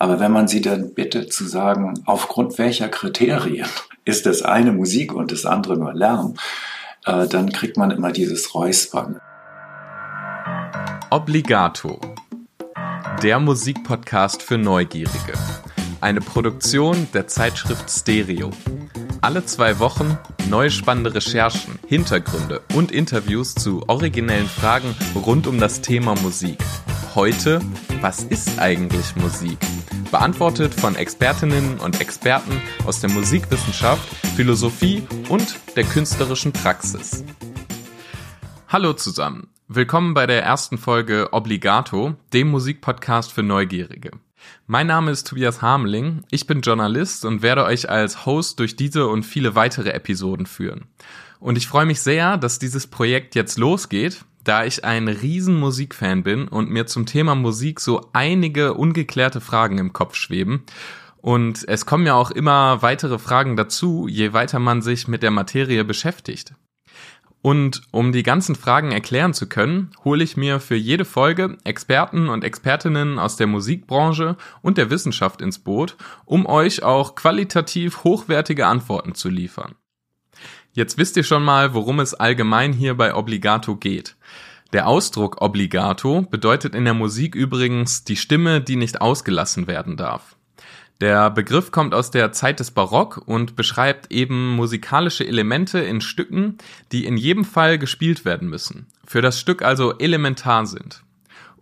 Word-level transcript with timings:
Aber 0.00 0.18
wenn 0.18 0.32
man 0.32 0.48
sie 0.48 0.62
dann 0.62 0.94
bittet 0.94 1.30
zu 1.30 1.46
sagen, 1.46 1.92
aufgrund 2.06 2.56
welcher 2.56 2.88
Kriterien 2.88 3.68
ist 4.06 4.24
das 4.24 4.40
eine 4.40 4.72
Musik 4.72 5.12
und 5.12 5.30
das 5.30 5.44
andere 5.44 5.76
nur 5.76 5.92
Lärm, 5.92 6.36
äh, 7.04 7.28
dann 7.28 7.52
kriegt 7.52 7.76
man 7.76 7.90
immer 7.90 8.10
dieses 8.10 8.54
Räuspern. 8.54 9.20
Obligato. 11.10 12.00
Der 13.22 13.38
Musikpodcast 13.40 14.42
für 14.42 14.56
Neugierige. 14.56 15.34
Eine 16.00 16.22
Produktion 16.22 17.08
der 17.12 17.26
Zeitschrift 17.26 17.90
Stereo. 17.90 18.52
Alle 19.20 19.44
zwei 19.44 19.80
Wochen 19.80 20.16
neue 20.48 20.70
spannende 20.70 21.14
Recherchen, 21.14 21.78
Hintergründe 21.86 22.62
und 22.74 22.90
Interviews 22.90 23.54
zu 23.54 23.86
originellen 23.86 24.48
Fragen 24.48 24.94
rund 25.14 25.46
um 25.46 25.60
das 25.60 25.82
Thema 25.82 26.14
Musik. 26.22 26.56
Heute, 27.14 27.60
was 28.00 28.22
ist 28.22 28.58
eigentlich 28.58 29.14
Musik? 29.16 29.58
Beantwortet 30.10 30.74
von 30.74 30.96
Expertinnen 30.96 31.78
und 31.78 32.00
Experten 32.00 32.60
aus 32.84 33.00
der 33.00 33.10
Musikwissenschaft, 33.10 34.08
Philosophie 34.34 35.04
und 35.28 35.56
der 35.76 35.84
künstlerischen 35.84 36.52
Praxis. 36.52 37.24
Hallo 38.68 38.92
zusammen. 38.92 39.48
Willkommen 39.68 40.14
bei 40.14 40.26
der 40.26 40.42
ersten 40.42 40.78
Folge 40.78 41.28
Obligato, 41.32 42.16
dem 42.32 42.48
Musikpodcast 42.48 43.30
für 43.32 43.44
Neugierige. 43.44 44.10
Mein 44.66 44.88
Name 44.88 45.12
ist 45.12 45.28
Tobias 45.28 45.62
Harmeling, 45.62 46.24
ich 46.32 46.48
bin 46.48 46.62
Journalist 46.62 47.24
und 47.24 47.42
werde 47.42 47.64
euch 47.64 47.88
als 47.88 48.26
Host 48.26 48.58
durch 48.58 48.74
diese 48.74 49.06
und 49.06 49.22
viele 49.22 49.54
weitere 49.54 49.90
Episoden 49.90 50.46
führen. 50.46 50.86
Und 51.38 51.56
ich 51.56 51.68
freue 51.68 51.86
mich 51.86 52.00
sehr, 52.00 52.36
dass 52.36 52.58
dieses 52.58 52.88
Projekt 52.88 53.36
jetzt 53.36 53.58
losgeht, 53.58 54.24
da 54.44 54.64
ich 54.64 54.84
ein 54.84 55.08
riesen 55.08 55.58
Musikfan 55.58 56.22
bin 56.22 56.48
und 56.48 56.70
mir 56.70 56.86
zum 56.86 57.06
Thema 57.06 57.34
Musik 57.34 57.80
so 57.80 58.08
einige 58.12 58.74
ungeklärte 58.74 59.40
Fragen 59.40 59.78
im 59.78 59.92
Kopf 59.92 60.14
schweben. 60.14 60.64
Und 61.18 61.68
es 61.68 61.84
kommen 61.84 62.06
ja 62.06 62.14
auch 62.14 62.30
immer 62.30 62.82
weitere 62.82 63.18
Fragen 63.18 63.56
dazu, 63.56 64.08
je 64.08 64.32
weiter 64.32 64.58
man 64.58 64.80
sich 64.80 65.06
mit 65.06 65.22
der 65.22 65.30
Materie 65.30 65.84
beschäftigt. 65.84 66.54
Und 67.42 67.82
um 67.90 68.12
die 68.12 68.22
ganzen 68.22 68.54
Fragen 68.54 68.92
erklären 68.92 69.32
zu 69.32 69.48
können, 69.48 69.90
hole 70.04 70.22
ich 70.22 70.36
mir 70.36 70.60
für 70.60 70.74
jede 70.74 71.06
Folge 71.06 71.56
Experten 71.64 72.28
und 72.28 72.44
Expertinnen 72.44 73.18
aus 73.18 73.36
der 73.36 73.46
Musikbranche 73.46 74.36
und 74.60 74.76
der 74.76 74.90
Wissenschaft 74.90 75.40
ins 75.40 75.58
Boot, 75.58 75.96
um 76.26 76.44
euch 76.44 76.82
auch 76.82 77.14
qualitativ 77.14 78.04
hochwertige 78.04 78.66
Antworten 78.66 79.14
zu 79.14 79.30
liefern. 79.30 79.74
Jetzt 80.72 80.98
wisst 80.98 81.16
ihr 81.16 81.24
schon 81.24 81.44
mal, 81.44 81.74
worum 81.74 81.98
es 81.98 82.14
allgemein 82.14 82.72
hier 82.72 82.96
bei 82.96 83.14
Obligato 83.14 83.76
geht. 83.76 84.16
Der 84.72 84.86
Ausdruck 84.86 85.42
Obligato 85.42 86.22
bedeutet 86.22 86.76
in 86.76 86.84
der 86.84 86.94
Musik 86.94 87.34
übrigens 87.34 88.04
die 88.04 88.16
Stimme, 88.16 88.60
die 88.60 88.76
nicht 88.76 89.00
ausgelassen 89.00 89.66
werden 89.66 89.96
darf. 89.96 90.36
Der 91.00 91.30
Begriff 91.30 91.72
kommt 91.72 91.92
aus 91.92 92.12
der 92.12 92.30
Zeit 92.30 92.60
des 92.60 92.70
Barock 92.70 93.22
und 93.26 93.56
beschreibt 93.56 94.12
eben 94.12 94.54
musikalische 94.54 95.26
Elemente 95.26 95.80
in 95.80 96.00
Stücken, 96.00 96.58
die 96.92 97.04
in 97.04 97.16
jedem 97.16 97.44
Fall 97.44 97.78
gespielt 97.78 98.24
werden 98.24 98.48
müssen, 98.48 98.86
für 99.04 99.22
das 99.22 99.40
Stück 99.40 99.62
also 99.62 99.98
elementar 99.98 100.66
sind. 100.66 101.02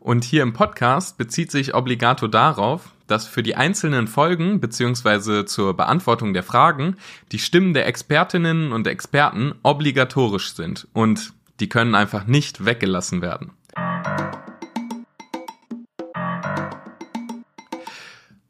Und 0.00 0.24
hier 0.24 0.42
im 0.42 0.52
Podcast 0.52 1.16
bezieht 1.16 1.50
sich 1.50 1.74
Obligato 1.74 2.26
darauf, 2.26 2.92
dass 3.08 3.26
für 3.26 3.42
die 3.42 3.56
einzelnen 3.56 4.06
Folgen 4.06 4.60
bzw. 4.60 5.44
zur 5.44 5.76
Beantwortung 5.76 6.32
der 6.32 6.44
Fragen 6.44 6.96
die 7.32 7.40
Stimmen 7.40 7.74
der 7.74 7.86
Expertinnen 7.86 8.72
und 8.72 8.86
Experten 8.86 9.54
obligatorisch 9.62 10.54
sind 10.54 10.86
und 10.92 11.32
die 11.58 11.68
können 11.68 11.96
einfach 11.96 12.26
nicht 12.26 12.64
weggelassen 12.64 13.20
werden. 13.20 13.50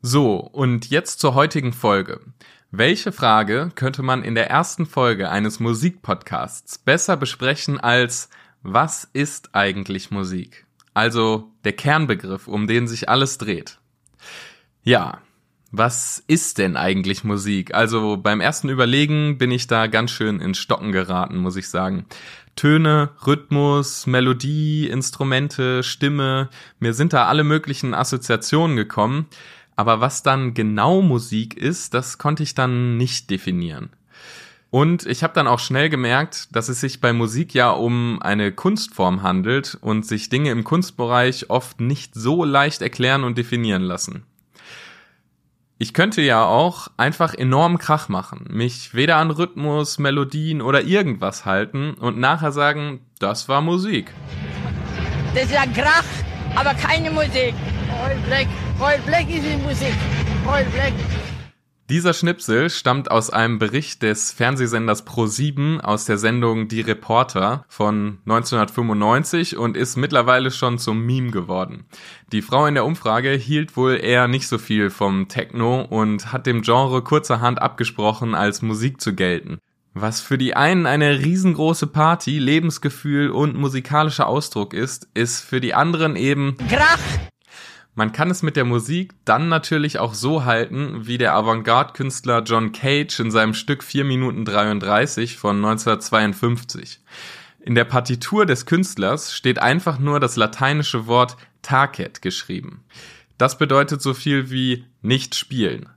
So, 0.03 0.37
und 0.37 0.91
jetzt 0.91 1.21
zur 1.21 1.35
heutigen 1.35 1.73
Folge. 1.73 2.21
Welche 2.71 3.13
Frage 3.13 3.71
könnte 3.75 4.03
man 4.03 4.23
in 4.23 4.35
der 4.35 4.51
ersten 4.51 4.85
Folge 4.85 5.31
eines 5.31 5.59
Musikpodcasts 5.59 6.79
besser 6.79 7.17
besprechen 7.17 7.81
als 7.81 8.29
was 8.63 9.09
ist 9.13 9.55
eigentlich 9.55 10.11
Musik? 10.11 10.67
Also 10.93 11.51
der 11.65 11.73
Kernbegriff, 11.73 12.47
um 12.47 12.67
den 12.67 12.87
sich 12.89 13.09
alles 13.09 13.39
dreht. 13.39 13.79
Ja, 14.89 15.19
was 15.71 16.25
ist 16.29 16.57
denn 16.57 16.79
eigentlich 16.79 17.23
Musik? 17.23 17.75
Also 17.75 18.17
beim 18.17 18.41
ersten 18.41 18.71
Überlegen 18.71 19.37
bin 19.37 19.51
ich 19.51 19.67
da 19.67 19.87
ganz 19.87 20.11
schön 20.11 20.41
ins 20.41 20.57
Stocken 20.57 20.93
geraten, 20.93 21.37
muss 21.37 21.57
ich 21.57 21.69
sagen. 21.69 22.07
Töne, 22.57 23.11
Rhythmus, 23.27 24.07
Melodie, 24.07 24.89
Instrumente, 24.89 25.83
Stimme, 25.83 26.49
mir 26.81 26.95
sind 26.95 27.13
da 27.13 27.27
alle 27.27 27.45
möglichen 27.45 27.93
Assoziationen 27.93 28.79
gekommen. 28.79 29.27
Aber 29.77 30.01
was 30.01 30.23
dann 30.23 30.55
genau 30.55 31.03
Musik 31.03 31.55
ist, 31.55 31.93
das 31.93 32.17
konnte 32.17 32.43
ich 32.43 32.55
dann 32.55 32.97
nicht 32.97 33.29
definieren. 33.29 33.91
Und 34.71 35.05
ich 35.05 35.23
habe 35.23 35.35
dann 35.35 35.49
auch 35.49 35.59
schnell 35.59 35.91
gemerkt, 35.91 36.49
dass 36.57 36.71
es 36.71 36.81
sich 36.81 37.03
bei 37.03 37.13
Musik 37.13 37.53
ja 37.53 37.69
um 37.73 38.23
eine 38.23 38.53
Kunstform 38.53 39.23
handelt 39.23 39.77
und 39.83 40.07
sich 40.07 40.31
Dinge 40.31 40.51
im 40.51 40.65
Kunstbereich 40.65 41.51
oft 41.51 41.79
nicht 41.79 42.15
so 42.15 42.43
leicht 42.43 42.81
erklären 42.81 43.25
und 43.25 43.37
definieren 43.37 43.83
lassen. 43.83 44.25
Ich 45.81 45.95
könnte 45.95 46.23
ja 46.23 46.45
auch 46.45 46.89
einfach 46.97 47.35
enorm 47.35 47.79
Krach 47.79 48.09
machen, 48.09 48.47
mich 48.51 48.95
weder 48.95 49.15
an 49.19 49.31
Rhythmus, 49.31 49.99
Melodien 49.99 50.61
oder 50.61 50.83
irgendwas 50.83 51.45
halten 51.45 51.95
und 51.95 52.19
nachher 52.19 52.51
sagen, 52.51 53.07
das 53.21 53.49
war 53.49 53.61
Musik. 53.61 54.13
Das 55.37 55.45
ist 55.45 55.57
ein 55.57 55.73
Krach, 55.73 56.03
aber 56.57 56.75
keine 56.75 57.13
Musik. 57.13 57.55
All 58.81 58.99
Black 59.07 59.29
ist 59.29 59.45
die 59.45 59.57
Musik. 59.57 59.95
Roll 60.45 60.65
Black. 60.75 60.95
Dieser 61.91 62.13
Schnipsel 62.13 62.69
stammt 62.69 63.11
aus 63.11 63.31
einem 63.31 63.59
Bericht 63.59 64.03
des 64.03 64.31
Fernsehsenders 64.31 65.07
Pro7 65.07 65.81
aus 65.81 66.05
der 66.05 66.19
Sendung 66.19 66.69
Die 66.69 66.83
Reporter 66.83 67.65
von 67.67 68.19
1995 68.27 69.57
und 69.57 69.75
ist 69.75 69.97
mittlerweile 69.97 70.51
schon 70.51 70.77
zum 70.77 71.07
Meme 71.07 71.31
geworden. 71.31 71.87
Die 72.31 72.43
Frau 72.43 72.67
in 72.67 72.75
der 72.75 72.85
Umfrage 72.85 73.31
hielt 73.31 73.79
wohl 73.79 73.99
eher 74.03 74.29
nicht 74.29 74.49
so 74.49 74.59
viel 74.59 74.91
vom 74.91 75.29
Techno 75.29 75.81
und 75.81 76.31
hat 76.31 76.47
dem 76.47 76.61
Genre 76.61 77.03
kurzerhand 77.03 77.63
abgesprochen, 77.63 78.35
als 78.35 78.61
Musik 78.61 79.01
zu 79.01 79.15
gelten. 79.15 79.57
Was 79.95 80.21
für 80.21 80.37
die 80.37 80.55
einen 80.55 80.85
eine 80.85 81.21
riesengroße 81.21 81.87
Party, 81.87 82.39
Lebensgefühl 82.39 83.31
und 83.31 83.57
musikalischer 83.57 84.27
Ausdruck 84.27 84.75
ist, 84.75 85.09
ist 85.15 85.41
für 85.41 85.63
die 85.63 85.73
anderen 85.73 86.17
eben 86.17 86.59
Krach 86.69 87.01
man 87.99 88.13
kann 88.13 88.31
es 88.31 88.45
mit 88.45 88.55
der 88.55 88.65
Musik 88.65 89.13
dann 89.25 89.49
natürlich 89.49 89.99
auch 89.99 90.15
so 90.15 90.45
halten, 90.45 91.09
wie 91.09 91.19
der 91.19 91.35
Avantgarde-Künstler 91.35 92.45
John 92.45 92.71
Cage 92.71 93.19
in 93.19 93.33
seinem 93.33 93.55
Stück 93.55 93.83
4 93.83 94.05
Minuten 94.05 94.45
33 94.45 95.37
von 95.37 95.57
1952. 95.57 97.01
In 97.59 97.75
der 97.75 97.83
Partitur 97.83 98.47
des 98.47 98.67
Künstlers 98.67 99.35
steht 99.35 99.59
einfach 99.59 99.99
nur 99.99 100.21
das 100.21 100.37
lateinische 100.37 101.09
Wort 101.09 101.37
tacet 101.63 102.23
geschrieben. 102.23 102.85
Das 103.37 103.59
bedeutet 103.59 104.01
so 104.01 104.15
viel 104.15 104.49
wie 104.49 104.85
nicht 105.03 105.35
spielen. 105.35 105.89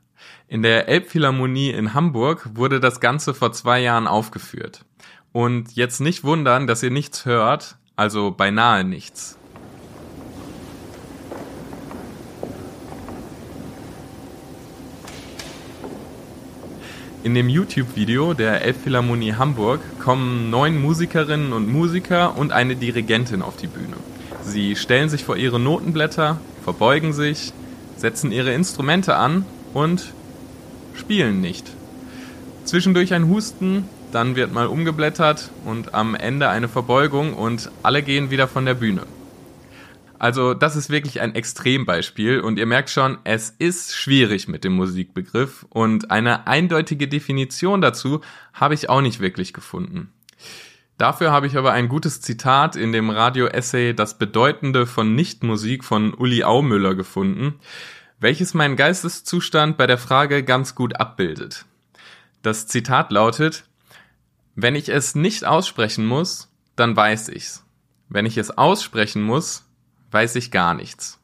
In 0.48 0.64
der 0.64 0.88
Elbphilharmonie 0.88 1.70
in 1.70 1.94
Hamburg 1.94 2.50
wurde 2.56 2.80
das 2.80 3.00
Ganze 3.00 3.36
vor 3.36 3.52
zwei 3.52 3.80
Jahren 3.80 4.08
aufgeführt. 4.08 4.86
Und 5.34 5.76
jetzt 5.76 6.02
nicht 6.02 6.24
wundern, 6.24 6.66
dass 6.66 6.82
ihr 6.82 6.90
nichts 6.90 7.26
hört, 7.26 7.78
also 7.96 8.32
beinahe 8.32 8.84
nichts. 8.84 9.38
In 17.24 17.36
dem 17.36 17.50
YouTube-Video 17.50 18.34
der 18.34 18.64
Elbphilharmonie 18.64 19.34
Hamburg 19.34 19.80
kommen 20.00 20.50
neun 20.50 20.82
Musikerinnen 20.82 21.54
und 21.54 21.72
Musiker 21.72 22.36
und 22.36 22.52
eine 22.52 22.76
Dirigentin 22.76 23.44
auf 23.44 23.58
die 23.58 23.68
Bühne. 23.68 23.96
Sie 24.42 24.76
stellen 24.76 25.08
sich 25.08 25.24
vor 25.24 25.38
ihre 25.38 25.60
Notenblätter, 25.60 26.40
verbeugen 26.64 27.14
sich, 27.14 27.54
setzen 27.96 28.32
ihre 28.32 28.54
Instrumente 28.54 29.18
an 29.18 29.46
und 29.76 30.14
spielen 30.96 31.42
nicht. 31.42 31.70
Zwischendurch 32.66 33.14
ein 33.14 33.28
Husten, 33.28 33.88
dann 34.12 34.36
wird 34.36 34.52
mal 34.52 34.66
umgeblättert 34.66 35.52
und 35.64 35.94
am 35.94 36.16
Ende 36.16 36.50
eine 36.50 36.70
Verbeugung 36.70 37.36
und 37.36 37.70
alle 37.84 38.02
gehen 38.02 38.32
wieder 38.32 38.48
von 38.48 38.66
der 38.66 38.74
Bühne. 38.74 39.04
Also 40.22 40.54
das 40.54 40.76
ist 40.76 40.92
wirklich 40.92 41.20
ein 41.20 41.34
Extrembeispiel 41.34 42.42
und 42.42 42.60
ihr 42.60 42.68
merkt 42.68 42.92
schon, 42.92 43.18
es 43.24 43.50
ist 43.50 43.96
schwierig 43.96 44.48
mit 44.48 44.64
dem 44.64 44.74
Musikbegriff 44.74 45.66
und 45.70 46.12
eine 46.12 46.46
eindeutige 46.46 47.08
Definition 47.08 47.82
dazu 47.82 48.22
habe 48.54 48.76
ich 48.76 48.88
auch 48.88 49.02
nicht 49.02 49.20
wirklich 49.20 49.52
gefunden. 49.52 50.14
Dafür 51.00 51.32
habe 51.32 51.48
ich 51.48 51.58
aber 51.58 51.72
ein 51.72 51.90
gutes 51.90 52.22
Zitat 52.22 52.76
in 52.76 52.92
dem 52.92 53.10
Radio-Essay 53.10 53.96
Das 53.96 54.20
Bedeutende 54.20 54.86
von 54.86 55.16
Nichtmusik 55.16 55.84
von 55.84 56.14
Uli 56.14 56.44
Aumüller 56.44 56.94
gefunden, 56.94 57.56
welches 58.20 58.54
meinen 58.54 58.76
Geisteszustand 58.76 59.76
bei 59.76 59.88
der 59.88 59.98
Frage 59.98 60.44
ganz 60.44 60.76
gut 60.76 61.00
abbildet. 61.00 61.66
Das 62.44 62.68
Zitat 62.68 63.12
lautet, 63.12 63.64
wenn 64.54 64.76
ich 64.76 64.90
es 64.90 65.16
nicht 65.16 65.46
aussprechen 65.46 66.06
muss, 66.06 66.48
dann 66.76 66.96
weiß 66.96 67.30
ich's. 67.30 67.66
Wenn 68.08 68.28
ich 68.28 68.38
es 68.38 68.56
aussprechen 68.56 69.24
muss, 69.24 69.66
weiß 70.12 70.36
ich 70.36 70.52
gar 70.52 70.74
nichts. 70.74 71.20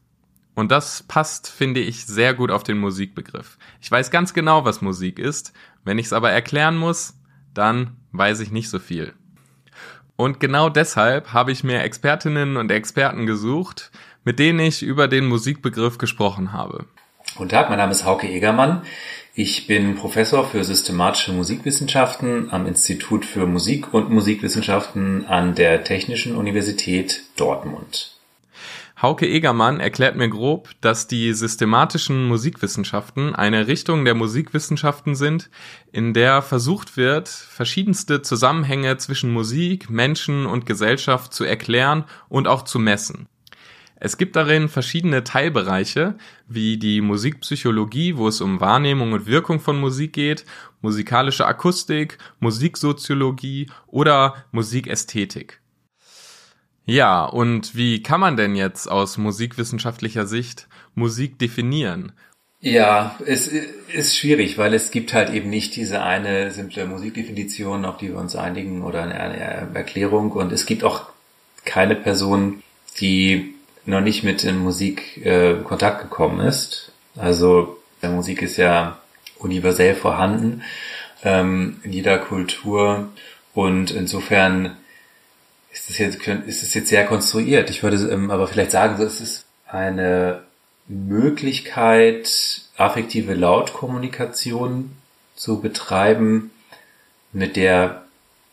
Und 0.55 0.71
das 0.71 1.03
passt, 1.03 1.49
finde 1.49 1.81
ich, 1.81 2.05
sehr 2.05 2.33
gut 2.33 2.49
auf 2.49 2.63
den 2.63 2.79
Musikbegriff. 2.79 3.59
Ich 3.79 3.91
weiß 3.91 4.09
ganz 4.09 4.33
genau, 4.33 4.65
was 4.65 4.81
Musik 4.81 5.19
ist. 5.19 5.53
Wenn 5.83 5.99
ich 5.99 6.07
es 6.07 6.13
aber 6.13 6.31
erklären 6.31 6.77
muss, 6.77 7.13
dann 7.53 7.97
weiß 8.11 8.39
ich 8.39 8.51
nicht 8.51 8.69
so 8.69 8.79
viel. 8.79 9.13
Und 10.15 10.39
genau 10.39 10.69
deshalb 10.69 11.31
habe 11.31 11.51
ich 11.51 11.63
mir 11.63 11.83
Expertinnen 11.83 12.57
und 12.57 12.71
Experten 12.71 13.27
gesucht, 13.27 13.91
mit 14.23 14.39
denen 14.39 14.59
ich 14.59 14.81
über 14.81 15.07
den 15.07 15.27
Musikbegriff 15.27 15.99
gesprochen 15.99 16.53
habe. 16.53 16.85
Guten 17.35 17.49
Tag, 17.49 17.69
mein 17.69 17.77
Name 17.77 17.91
ist 17.91 18.03
Hauke 18.03 18.27
Egermann. 18.27 18.81
Ich 19.35 19.67
bin 19.67 19.93
Professor 19.93 20.43
für 20.43 20.63
systematische 20.63 21.33
Musikwissenschaften 21.33 22.51
am 22.51 22.65
Institut 22.65 23.25
für 23.25 23.45
Musik 23.45 23.93
und 23.93 24.09
Musikwissenschaften 24.09 25.27
an 25.27 25.53
der 25.53 25.83
Technischen 25.83 26.35
Universität 26.35 27.21
Dortmund. 27.35 28.16
Hauke 28.99 29.27
Egermann 29.27 29.79
erklärt 29.79 30.15
mir 30.15 30.27
grob, 30.27 30.69
dass 30.81 31.05
die 31.05 31.31
systematischen 31.33 32.27
Musikwissenschaften 32.27 33.35
eine 33.35 33.67
Richtung 33.67 34.05
der 34.05 34.15
Musikwissenschaften 34.15 35.13
sind, 35.13 35.51
in 35.91 36.15
der 36.15 36.41
versucht 36.41 36.97
wird, 36.97 37.29
verschiedenste 37.29 38.23
Zusammenhänge 38.23 38.97
zwischen 38.97 39.31
Musik, 39.31 39.91
Menschen 39.91 40.47
und 40.47 40.65
Gesellschaft 40.65 41.31
zu 41.31 41.43
erklären 41.43 42.05
und 42.27 42.47
auch 42.47 42.63
zu 42.63 42.79
messen. 42.79 43.27
Es 43.99 44.17
gibt 44.17 44.35
darin 44.35 44.67
verschiedene 44.67 45.23
Teilbereiche, 45.23 46.15
wie 46.47 46.77
die 46.77 47.01
Musikpsychologie, 47.01 48.17
wo 48.17 48.27
es 48.27 48.41
um 48.41 48.61
Wahrnehmung 48.61 49.11
und 49.13 49.27
Wirkung 49.27 49.59
von 49.59 49.79
Musik 49.79 50.13
geht, 50.13 50.43
musikalische 50.81 51.45
Akustik, 51.45 52.17
Musiksoziologie 52.39 53.69
oder 53.85 54.45
Musikästhetik. 54.51 55.61
Ja, 56.87 57.25
und 57.25 57.75
wie 57.75 58.01
kann 58.01 58.21
man 58.21 58.37
denn 58.37 58.55
jetzt 58.55 58.89
aus 58.89 59.17
musikwissenschaftlicher 59.17 60.25
Sicht 60.25 60.69
Musik 60.95 61.37
definieren? 61.37 62.13
Ja, 62.61 63.19
es 63.25 63.47
ist 63.47 64.17
schwierig, 64.17 64.57
weil 64.57 64.73
es 64.73 64.89
gibt 64.89 65.13
halt 65.13 65.31
eben 65.33 65.49
nicht 65.49 65.75
diese 65.75 66.01
eine 66.01 66.49
simple 66.51 66.85
Musikdefinition, 66.85 67.83
auf 67.83 67.97
die 67.97 68.07
wir 68.07 68.17
uns 68.17 68.37
einigen 68.37 68.83
oder 68.83 69.03
eine 69.03 69.75
Erklärung. 69.75 70.31
Und 70.31 70.53
es 70.53 70.65
gibt 70.65 70.85
auch 70.85 71.09
keine 71.65 71.95
Person, 71.95 72.63
die 73.01 73.53
noch 73.85 74.01
nicht 74.01 74.23
mit 74.23 74.45
in 74.45 74.57
Musik 74.57 75.25
äh, 75.25 75.55
Kontakt 75.65 76.01
gekommen 76.01 76.39
ist. 76.39 76.93
Also 77.17 77.77
der 78.01 78.11
Musik 78.11 78.41
ist 78.41 78.55
ja 78.55 78.97
universell 79.39 79.93
vorhanden 79.93 80.63
ähm, 81.21 81.81
in 81.83 81.91
jeder 81.91 82.17
Kultur 82.17 83.09
und 83.53 83.91
insofern 83.91 84.77
ist 85.79 85.89
es 85.89 85.97
jetzt, 85.97 86.75
jetzt 86.75 86.89
sehr 86.89 87.05
konstruiert. 87.05 87.69
Ich 87.69 87.83
würde 87.83 87.97
ähm, 88.11 88.31
aber 88.31 88.47
vielleicht 88.47 88.71
sagen, 88.71 89.01
es 89.01 89.21
ist 89.21 89.45
eine 89.67 90.43
Möglichkeit, 90.87 92.61
affektive 92.77 93.33
Lautkommunikation 93.33 94.91
zu 95.35 95.61
betreiben, 95.61 96.51
mit 97.33 97.55
der 97.55 98.03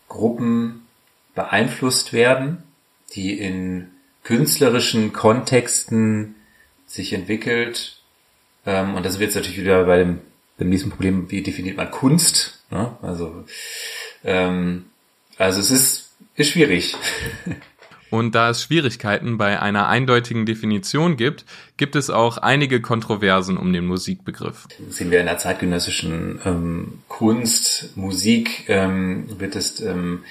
Gruppen 0.09 0.87
beeinflusst 1.35 2.13
werden, 2.13 2.63
die 3.15 3.39
in 3.39 3.91
künstlerischen 4.23 5.13
Kontexten 5.13 6.35
sich 6.87 7.13
entwickelt. 7.13 8.01
Ähm, 8.67 8.95
und 8.95 9.05
das 9.05 9.19
wird 9.19 9.29
jetzt 9.29 9.37
natürlich 9.37 9.61
wieder 9.61 9.85
bei 9.85 9.99
dem, 9.99 10.21
dem 10.59 10.71
nächsten 10.71 10.91
Problem, 10.91 11.31
wie 11.31 11.43
definiert 11.43 11.77
man 11.77 11.91
Kunst? 11.91 12.65
Ne? 12.71 12.97
Also, 13.03 13.45
ähm, 14.25 14.87
also 15.37 15.61
es 15.61 15.71
ist 15.71 16.04
ist 16.37 16.51
schwierig. 16.51 16.97
Und 18.11 18.37
da 18.37 18.51
es 18.51 18.63
Schwierigkeiten 18.63 19.39
bei 19.39 19.61
einer 19.61 19.89
eindeutigen 19.89 20.47
Definition 20.47 21.17
gibt, 21.17 21.45
gibt 21.77 21.97
es 21.97 22.11
auch 22.11 22.39
einige 22.39 22.81
Kontroversen 22.81 23.57
um 23.57 23.73
den 23.73 23.87
Musikbegriff. 23.87 24.69
Das 24.87 24.99
sehen 24.99 25.11
wir 25.11 25.19
in 25.19 25.27
der 25.27 25.39
zeitgenössischen 25.39 26.41
ähm, 26.45 27.03
Kunst, 27.09 27.97
Musik 27.97 28.69
ähm, 28.69 29.27
wird 29.41 29.57
es 29.57 29.81
ähm, 29.81 30.23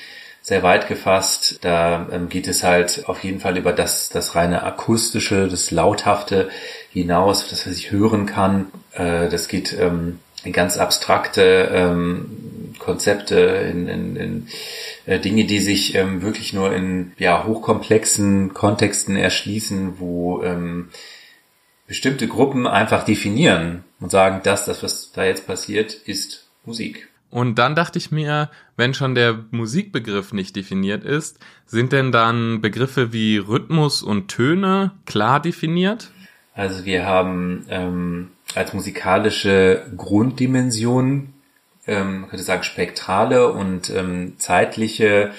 sehr 0.41 0.63
weit 0.63 0.88
gefasst. 0.88 1.59
Da 1.61 2.07
ähm, 2.11 2.29
geht 2.29 2.47
es 2.47 2.63
halt 2.63 3.03
auf 3.07 3.23
jeden 3.23 3.41
Fall 3.41 3.57
über 3.57 3.73
das, 3.73 4.07
das 4.07 4.35
reine 4.35 4.63
akustische, 4.63 5.50
das 5.50 5.71
lauthafte 5.71 6.50
hinaus, 6.91 7.50
das 7.50 7.67
was 7.67 7.75
ich 7.75 7.91
hören 7.91 8.25
kann. 8.25 8.67
Äh, 8.94 9.27
das 9.27 9.50
geht 9.50 9.75
ähm, 9.77 10.19
in 10.45 10.53
ganz 10.53 10.77
abstrakte 10.77 11.69
Konzepte, 12.80 13.36
in, 13.36 13.88
in, 13.88 14.16
in 14.16 14.48
äh, 15.06 15.20
Dinge, 15.20 15.46
die 15.46 15.60
sich 15.60 15.96
ähm, 15.96 16.22
wirklich 16.22 16.54
nur 16.54 16.74
in 16.74 17.14
ja, 17.18 17.46
hochkomplexen 17.46 18.54
Kontexten 18.54 19.16
erschließen, 19.16 20.00
wo 20.00 20.44
ähm, 20.44 20.90
bestimmte 21.88 22.28
Gruppen 22.28 22.68
einfach 22.68 23.04
definieren 23.06 23.84
und 24.00 24.12
sagen, 24.12 24.42
das, 24.44 24.66
das, 24.66 24.84
was 24.84 25.12
da 25.12 25.24
jetzt 25.25 25.46
passiert, 25.48 25.94
ist 25.94 26.48
Musik. 26.66 27.10
Und 27.30 27.58
dann 27.58 27.74
dachte 27.74 27.98
ich 27.98 28.12
mir, 28.12 28.52
wenn 28.78 28.94
schon 28.94 29.16
der 29.16 29.46
Musikbegriff 29.50 30.34
nicht 30.34 30.56
definiert 30.56 31.04
ist, 31.04 31.40
sind 31.66 31.92
denn 31.92 32.12
dann 32.12 32.62
Begriffe 32.62 33.12
wie 33.12 33.38
Rhythmus 33.38 34.04
und 34.04 34.28
Töne 34.28 34.92
klar 35.06 35.42
definiert? 35.42 36.12
Also 36.54 36.86
wir 36.86 37.08
haben 37.08 37.66
ähm, 37.70 38.30
als 38.54 38.74
musikalische 38.74 39.84
Grunddimension 39.98 41.32
ähm, 41.88 42.21
man 42.21 42.30
könnte 42.30 42.45
sagen, 42.45 42.63
spektrale 42.63 43.51
und 43.51 43.89
ähm, 43.89 44.35
zeitliche 44.38 45.31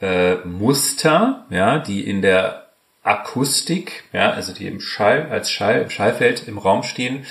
äh, 0.00 0.36
Muster, 0.44 1.46
ja, 1.50 1.78
die 1.78 2.06
in 2.06 2.22
der 2.22 2.66
Akustik, 3.02 4.04
ja, 4.12 4.30
also 4.30 4.52
die 4.52 4.66
im 4.66 4.80
Schall, 4.80 5.28
als 5.30 5.50
Schall, 5.50 5.82
im 5.82 5.90
Schallfeld 5.90 6.46
im 6.46 6.58
Raum 6.58 6.82
stehen, 6.82 7.24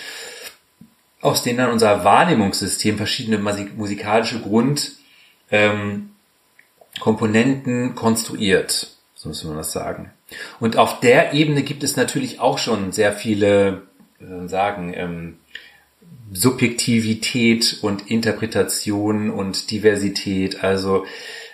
aus 1.22 1.44
denen 1.44 1.60
dann 1.60 1.72
unser 1.72 2.04
Wahrnehmungssystem 2.04 2.98
verschiedene 2.98 3.38
musikalische 3.38 4.40
Grundkomponenten 4.40 6.10
ähm, 7.84 7.96
konstruiert. 7.96 8.96
So 9.16 9.30
muss 9.30 9.44
man 9.44 9.58
das 9.58 9.72
sagen. 9.74 10.12
Und 10.60 10.78
auf 10.78 11.02
der 11.02 11.34
Ebene 11.34 11.64
gibt 11.64 11.84
es 11.84 11.98
natürlich 11.98 12.40
auch 12.40 12.58
schon 12.58 12.92
sehr 12.92 13.12
viele, 13.14 13.84
äh, 14.22 14.48
sagen, 14.48 14.94
ähm, 14.96 15.40
Subjektivität 16.32 17.80
und 17.82 18.10
Interpretation 18.10 19.30
und 19.30 19.72
Diversität. 19.72 20.64
Also 20.64 21.06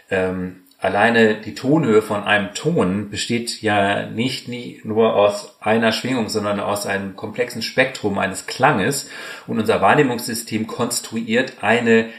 ähm, 0.10 0.64
alleine 0.80 1.42
die 1.42 1.56
Tonhöhe 1.56 2.02
von 2.02 2.24
einem 2.24 2.54
Ton 2.54 3.10
besteht 3.10 3.62
ja 3.62 4.06
nicht 4.06 4.48
nie 4.48 4.82
nur 4.84 5.16
aus 5.16 5.56
einer 5.62 5.92
Schwingung, 5.92 6.30
sondern 6.30 6.60
aus 6.60 6.86
einem 6.86 7.16
komplexen 7.16 7.62
Spektrum 7.62 8.18
eines 8.18 8.46
Klanges. 8.48 9.10
Und 9.48 9.60
unser 9.60 9.82
Wahrnehmungssystem 9.82 10.68
konstruiert 10.68 11.54
eine 11.62 12.10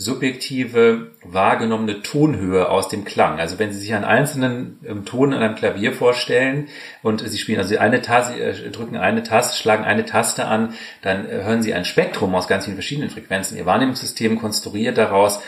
subjektive 0.00 1.10
wahrgenommene 1.24 2.02
Tonhöhe 2.02 2.68
aus 2.68 2.88
dem 2.88 3.04
Klang. 3.04 3.40
Also 3.40 3.58
wenn 3.58 3.72
Sie 3.72 3.80
sich 3.80 3.92
einen 3.92 4.04
einzelnen 4.04 4.78
ähm, 4.86 5.04
Ton 5.04 5.34
an 5.34 5.42
einem 5.42 5.56
Klavier 5.56 5.92
vorstellen 5.92 6.68
und 7.02 7.28
Sie 7.28 7.36
spielen 7.36 7.58
also 7.58 7.76
eine 7.78 8.00
Taste, 8.00 8.40
äh, 8.40 8.70
drücken 8.70 8.96
eine 8.96 9.24
Taste, 9.24 9.60
schlagen 9.60 9.84
eine 9.84 10.06
Taste 10.06 10.44
an, 10.44 10.74
dann 11.02 11.28
äh, 11.28 11.42
hören 11.42 11.64
Sie 11.64 11.74
ein 11.74 11.84
Spektrum 11.84 12.32
aus 12.36 12.46
ganz 12.46 12.66
vielen 12.66 12.76
verschiedenen 12.76 13.10
Frequenzen. 13.10 13.58
Ihr 13.58 13.66
Wahrnehmungssystem 13.66 14.38
konstruiert 14.38 14.96
daraus 14.96 15.42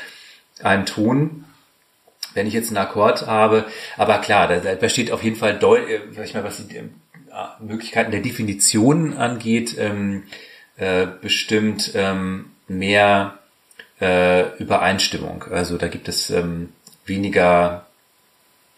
einen 0.64 0.84
Ton. 0.84 1.44
Wenn 2.34 2.48
ich 2.48 2.52
jetzt 2.52 2.68
einen 2.68 2.78
Akkord 2.78 3.28
habe, 3.28 3.66
aber 3.96 4.18
klar, 4.18 4.48
da, 4.48 4.74
besteht 4.74 5.12
auf 5.12 5.22
jeden 5.22 5.36
Fall, 5.36 5.60
äh, 5.62 6.00
sag 6.12 6.24
ich 6.24 6.34
mal, 6.34 6.42
was 6.42 6.66
die 6.66 6.76
äh, 6.76 6.84
Möglichkeiten 7.60 8.10
der 8.10 8.20
Definition 8.20 9.16
angeht, 9.16 9.76
ähm, 9.78 10.24
äh, 10.76 11.06
bestimmt 11.20 11.92
ähm, 11.94 12.46
mehr 12.66 13.39
äh, 14.00 14.56
Übereinstimmung. 14.56 15.44
Also 15.50 15.76
da 15.76 15.88
gibt 15.88 16.08
es 16.08 16.30
ähm, 16.30 16.70
weniger 17.04 17.86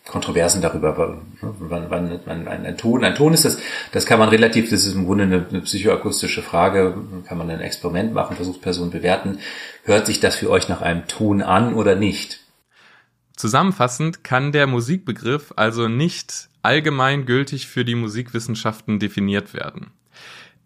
Kontroversen 0.07 0.61
darüber, 0.62 1.23
wann, 1.41 1.87
wann, 1.88 2.21
wann 2.25 2.49
ein, 2.49 2.67
ein 2.67 2.76
Ton, 2.76 3.05
ein 3.05 3.14
Ton 3.14 3.33
ist 3.35 3.45
das, 3.45 3.59
das 3.93 4.05
kann 4.05 4.19
man 4.19 4.31
relativ, 4.31 4.69
das 4.69 4.85
ist 4.85 4.95
im 4.95 5.07
Grunde 5.07 5.25
eine, 5.25 5.47
eine 5.49 5.61
psychoakustische 5.61 6.43
Frage, 6.43 6.97
kann 7.26 7.38
man 7.38 7.49
ein 7.50 7.61
Experiment 7.61 8.12
machen, 8.12 8.35
Versuchsperson 8.35 8.91
bewerten, 8.91 9.38
hört 9.85 10.07
sich 10.07 10.19
das 10.19 10.37
für 10.37 10.50
euch 10.50 10.69
nach 10.69 10.83
einem 10.83 11.07
Ton 11.07 11.41
an 11.41 11.75
oder 11.75 11.95
nicht? 11.95 12.41
Zusammenfassend 13.37 14.25
kann 14.25 14.50
der 14.50 14.67
Musikbegriff 14.67 15.52
also 15.57 15.87
nicht 15.87 16.49
allgemein 16.62 17.25
gültig 17.25 17.69
für 17.69 17.85
die 17.85 17.95
Musikwissenschaften 17.95 18.99
definiert 18.99 19.55
werden. 19.55 19.93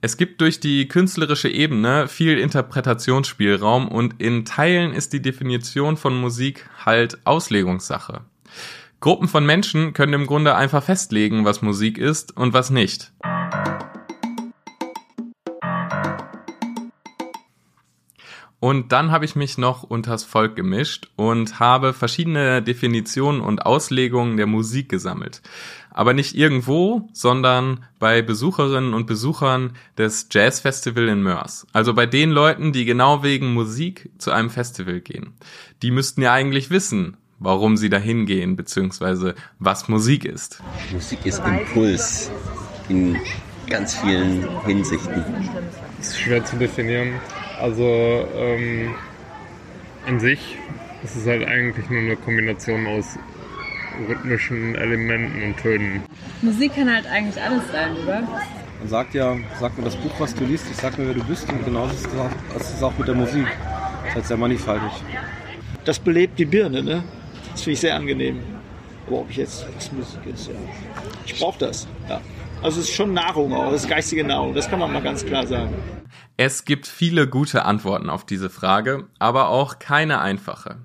Es 0.03 0.19
gibt 0.19 0.43
durch 0.43 0.61
die 0.61 0.89
künstlerische 0.89 1.49
Ebene 1.49 2.07
viel 2.07 2.39
Interpretationsspielraum 2.39 3.89
und 3.89 4.21
in 4.21 4.45
Teilen 4.45 4.93
ist 4.93 5.15
die 5.15 5.23
Definition 5.23 5.97
von 5.97 6.15
Musik 6.15 6.69
halt 6.85 7.19
Auslegungssache. 7.25 8.21
Gruppen 9.01 9.27
von 9.27 9.47
Menschen 9.47 9.95
können 9.95 10.13
im 10.13 10.27
Grunde 10.27 10.55
einfach 10.55 10.83
festlegen, 10.83 11.45
was 11.45 11.63
Musik 11.63 11.97
ist 11.97 12.37
und 12.37 12.53
was 12.53 12.71
nicht. 12.71 13.13
Und 18.59 18.91
dann 18.91 19.11
habe 19.13 19.25
ich 19.25 19.37
mich 19.37 19.59
noch 19.59 19.83
unters 19.83 20.25
Volk 20.25 20.57
gemischt 20.57 21.09
und 21.17 21.61
habe 21.61 21.93
verschiedene 21.93 22.63
Definitionen 22.63 23.41
und 23.41 23.67
Auslegungen 23.67 24.37
der 24.37 24.47
Musik 24.47 24.89
gesammelt. 24.89 25.43
Aber 25.97 26.13
nicht 26.13 26.37
irgendwo, 26.37 27.09
sondern 27.15 27.83
bei 27.99 28.21
Besucherinnen 28.21 28.93
und 28.93 29.07
Besuchern 29.07 29.73
des 29.97 30.29
Jazz 30.31 30.61
Festival 30.61 31.09
in 31.09 31.23
Mörs. 31.23 31.67
Also 31.73 31.95
bei 31.95 32.05
den 32.05 32.31
Leuten, 32.31 32.73
die 32.73 32.85
genau 32.85 33.23
wegen 33.23 33.55
Musik 33.55 34.11
zu 34.19 34.31
einem 34.31 34.51
Festival 34.51 35.01
gehen. 35.01 35.33
Die 35.81 35.91
müssten 35.91 36.21
ja 36.21 36.35
eigentlich 36.35 36.69
wissen, 36.69 37.17
warum 37.39 37.79
sie 37.79 37.89
dahin 37.89 38.27
gehen, 38.27 38.57
beziehungsweise 38.57 39.35
was 39.59 39.89
Musik 39.89 40.27
ist. 40.27 40.63
Musik 40.93 41.25
ist 41.25 41.39
Impuls 41.39 42.31
in 42.91 43.17
ganz 43.67 43.97
vielen 43.97 44.47
Hinsichten. 44.67 45.25
Das 45.97 46.09
ist 46.09 46.21
schwer 46.21 46.45
zu 46.45 46.57
definieren. 46.57 47.15
Also 47.59 47.85
ähm, 47.85 48.95
an 50.07 50.21
sich 50.21 50.59
ist 51.03 51.17
es 51.17 51.27
halt 51.27 51.49
eigentlich 51.49 51.89
nur 51.89 52.01
eine 52.01 52.17
Kombination 52.17 52.87
aus 52.87 53.19
rhythmischen 54.05 54.75
Elementen 54.75 55.43
und 55.43 55.57
Tönen. 55.57 56.03
Musik 56.43 56.75
kann 56.75 56.93
halt 56.93 57.07
eigentlich 57.07 57.43
alles 57.43 57.63
sein, 57.73 57.97
oder? 58.05 58.23
Man 58.79 58.89
sagt 58.89 59.15
ja, 59.15 59.37
sag 59.59 59.77
mir 59.79 59.85
das 59.85 59.97
Buch, 59.97 60.13
was 60.19 60.35
du 60.35 60.45
liest, 60.45 60.67
ich 60.71 60.77
sag 60.77 60.99
mir, 60.99 61.07
wer 61.07 61.15
du 61.15 61.25
bist 61.25 61.51
und 61.51 61.65
genauso 61.65 61.95
ist 61.95 62.09
es 62.75 62.83
auch, 62.83 62.97
mit 62.99 63.09
der 63.09 63.15
Musik. 63.15 63.47
Das 63.47 64.09
ist 64.09 64.15
halt 64.15 64.27
sehr 64.27 64.37
mannigfaltig. 64.37 64.93
Das 65.85 65.99
belebt 65.99 66.39
die 66.39 66.45
Birne, 66.45 66.83
ne? 66.83 67.03
Das 67.53 67.63
finde 67.63 67.73
ich 67.73 67.81
sehr 67.81 67.97
angenehm. 67.97 68.41
Aber 69.07 69.21
ob 69.21 69.31
ich 69.31 69.37
jetzt 69.37 69.67
was 69.77 69.93
Musik 69.93 70.27
ist, 70.27 70.49
ja. 70.49 70.55
Ich 71.25 71.39
brauche 71.39 71.59
das, 71.59 71.89
ja. 72.09 72.21
Also 72.63 72.81
es 72.81 72.89
ist 72.89 72.95
schon 72.95 73.15
Nahrung 73.15 73.53
auch, 73.53 73.73
es 73.73 73.85
ist 73.85 73.89
geistige 73.89 74.25
Nahrung, 74.25 74.55
das 74.55 74.69
kann 74.69 74.79
man 74.79 74.93
mal 74.93 75.03
ganz 75.03 75.25
klar 75.25 75.47
sagen. 75.47 75.75
Es 76.37 76.65
gibt 76.65 76.87
viele 76.87 77.29
gute 77.29 77.65
Antworten 77.65 78.11
auf 78.11 78.25
diese 78.27 78.51
Frage, 78.51 79.05
aber 79.19 79.49
auch 79.49 79.79
keine 79.79 80.21
einfache. 80.21 80.77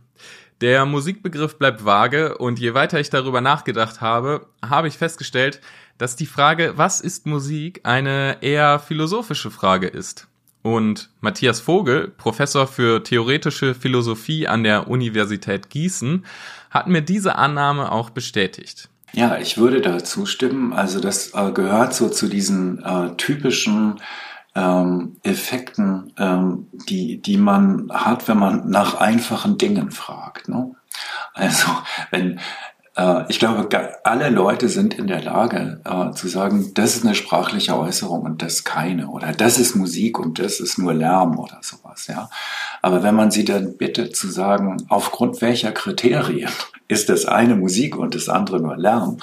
Der 0.62 0.86
Musikbegriff 0.86 1.58
bleibt 1.58 1.86
vage 1.86 2.38
und 2.38 2.60
je 2.60 2.76
weiter 2.76 3.00
ich 3.00 3.10
darüber 3.10 3.42
nachgedacht 3.42 4.00
habe, 4.00 4.46
habe 4.64 4.88
ich 4.88 4.98
festgestellt, 4.98 5.60
dass 5.98 6.16
die 6.16 6.28
Frage, 6.28 6.74
was 6.76 7.02
ist 7.02 7.26
Musik, 7.26 7.82
eine 7.84 8.38
eher 8.42 8.78
philosophische 8.78 9.50
Frage 9.50 9.88
ist. 9.88 10.28
Und 10.62 11.10
Matthias 11.20 11.60
Vogel, 11.60 12.10
Professor 12.10 12.68
für 12.68 13.04
theoretische 13.04 13.74
Philosophie 13.74 14.48
an 14.48 14.64
der 14.64 14.88
Universität 14.88 15.72
Gießen, 15.72 16.26
hat 16.70 16.88
mir 16.88 17.02
diese 17.02 17.38
Annahme 17.38 17.92
auch 17.92 18.12
bestätigt. 18.12 18.88
Ja, 19.14 19.38
ich 19.38 19.58
würde 19.58 19.82
da 19.82 20.04
zustimmen. 20.04 20.74
Also 20.74 21.00
das 21.00 21.34
äh, 21.34 21.52
gehört 21.52 21.96
so 21.96 22.08
zu 22.08 22.28
diesen 22.28 22.84
äh, 22.84 23.16
typischen 23.18 24.00
ähm, 24.56 25.18
Effekten, 25.24 26.14
ähm, 26.18 26.68
die, 26.90 27.22
die 27.22 27.38
man 27.38 27.90
hat, 27.92 28.28
wenn 28.28 28.38
man 28.38 28.70
nach 28.70 28.96
einfachen 28.96 29.58
Dingen 29.58 29.92
fragt. 29.92 30.50
Ne? 30.50 30.72
Also 31.34 31.68
wenn 32.12 32.40
äh, 32.98 33.24
ich 33.30 33.40
glaube, 33.40 33.68
alle 34.04 34.30
Leute 34.30 34.70
sind 34.70 34.94
in 34.94 35.08
der 35.08 35.22
Lage 35.22 35.82
äh, 35.86 36.12
zu 36.12 36.28
sagen, 36.28 36.74
das 36.74 36.96
ist 36.96 37.06
eine 37.06 37.16
sprachliche 37.16 37.78
Äußerung 37.78 38.22
und 38.22 38.42
das 38.42 38.64
keine. 38.64 39.08
Oder 39.08 39.32
das 39.32 39.58
ist 39.58 39.76
Musik 39.76 40.20
und 40.20 40.40
das 40.40 40.60
ist 40.60 40.78
nur 40.78 40.94
Lärm 40.94 41.40
oder 41.40 41.60
sowas. 41.62 42.08
Ja. 42.08 42.30
Aber 42.82 43.04
wenn 43.04 43.16
man 43.16 43.32
sie 43.32 43.46
dann 43.46 43.78
bittet 43.78 44.16
zu 44.16 44.30
sagen, 44.30 44.78
aufgrund 44.90 45.42
welcher 45.42 45.72
Kriterien 45.72 46.52
ist 46.88 47.10
das 47.10 47.26
eine 47.26 47.56
Musik 47.56 47.96
und 47.96 48.16
das 48.16 48.30
andere 48.30 48.60
nur 48.62 48.78
Lärm, 48.78 49.18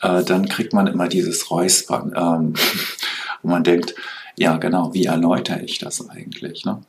äh, 0.00 0.22
dann 0.24 0.48
kriegt 0.48 0.72
man 0.72 0.86
immer 0.86 1.08
dieses 1.08 1.50
Räuspern. 1.50 2.14
Ähm, 2.16 2.54
und 3.42 3.50
man 3.50 3.64
denkt, 3.64 3.94
ja, 4.36 4.56
genau, 4.56 4.92
wie 4.94 5.04
erläutere 5.04 5.62
ich 5.62 5.78
das 5.78 6.08
eigentlich? 6.08 6.64
Ne? 6.64 6.82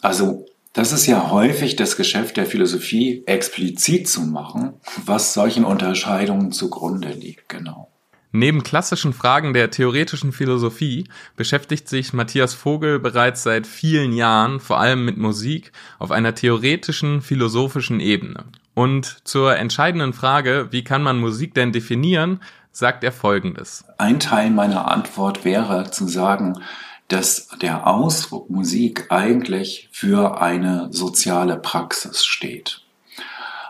Also 0.00 0.46
das 0.72 0.92
ist 0.92 1.06
ja 1.06 1.30
häufig 1.30 1.76
das 1.76 1.96
Geschäft 1.96 2.36
der 2.36 2.46
Philosophie, 2.46 3.24
explizit 3.26 4.08
zu 4.08 4.22
machen, 4.22 4.74
was 5.04 5.34
solchen 5.34 5.64
Unterscheidungen 5.64 6.52
zugrunde 6.52 7.12
liegt, 7.12 7.48
genau. 7.48 7.88
Neben 8.32 8.62
klassischen 8.62 9.12
Fragen 9.12 9.52
der 9.54 9.72
theoretischen 9.72 10.30
Philosophie 10.30 11.08
beschäftigt 11.34 11.88
sich 11.88 12.12
Matthias 12.12 12.54
Vogel 12.54 13.00
bereits 13.00 13.42
seit 13.42 13.66
vielen 13.66 14.12
Jahren 14.12 14.60
vor 14.60 14.78
allem 14.78 15.04
mit 15.04 15.16
Musik 15.16 15.72
auf 15.98 16.12
einer 16.12 16.36
theoretischen 16.36 17.22
philosophischen 17.22 17.98
Ebene. 17.98 18.44
Und 18.74 19.26
zur 19.26 19.56
entscheidenden 19.56 20.12
Frage, 20.12 20.68
wie 20.70 20.84
kann 20.84 21.02
man 21.02 21.18
Musik 21.18 21.54
denn 21.54 21.72
definieren, 21.72 22.40
sagt 22.72 23.04
er 23.04 23.12
Folgendes. 23.12 23.84
Ein 23.98 24.20
Teil 24.20 24.50
meiner 24.50 24.90
Antwort 24.90 25.44
wäre 25.44 25.90
zu 25.90 26.08
sagen, 26.08 26.60
dass 27.08 27.48
der 27.60 27.86
Ausdruck 27.86 28.50
Musik 28.50 29.06
eigentlich 29.10 29.88
für 29.92 30.40
eine 30.40 30.88
soziale 30.92 31.56
Praxis 31.56 32.24
steht. 32.24 32.82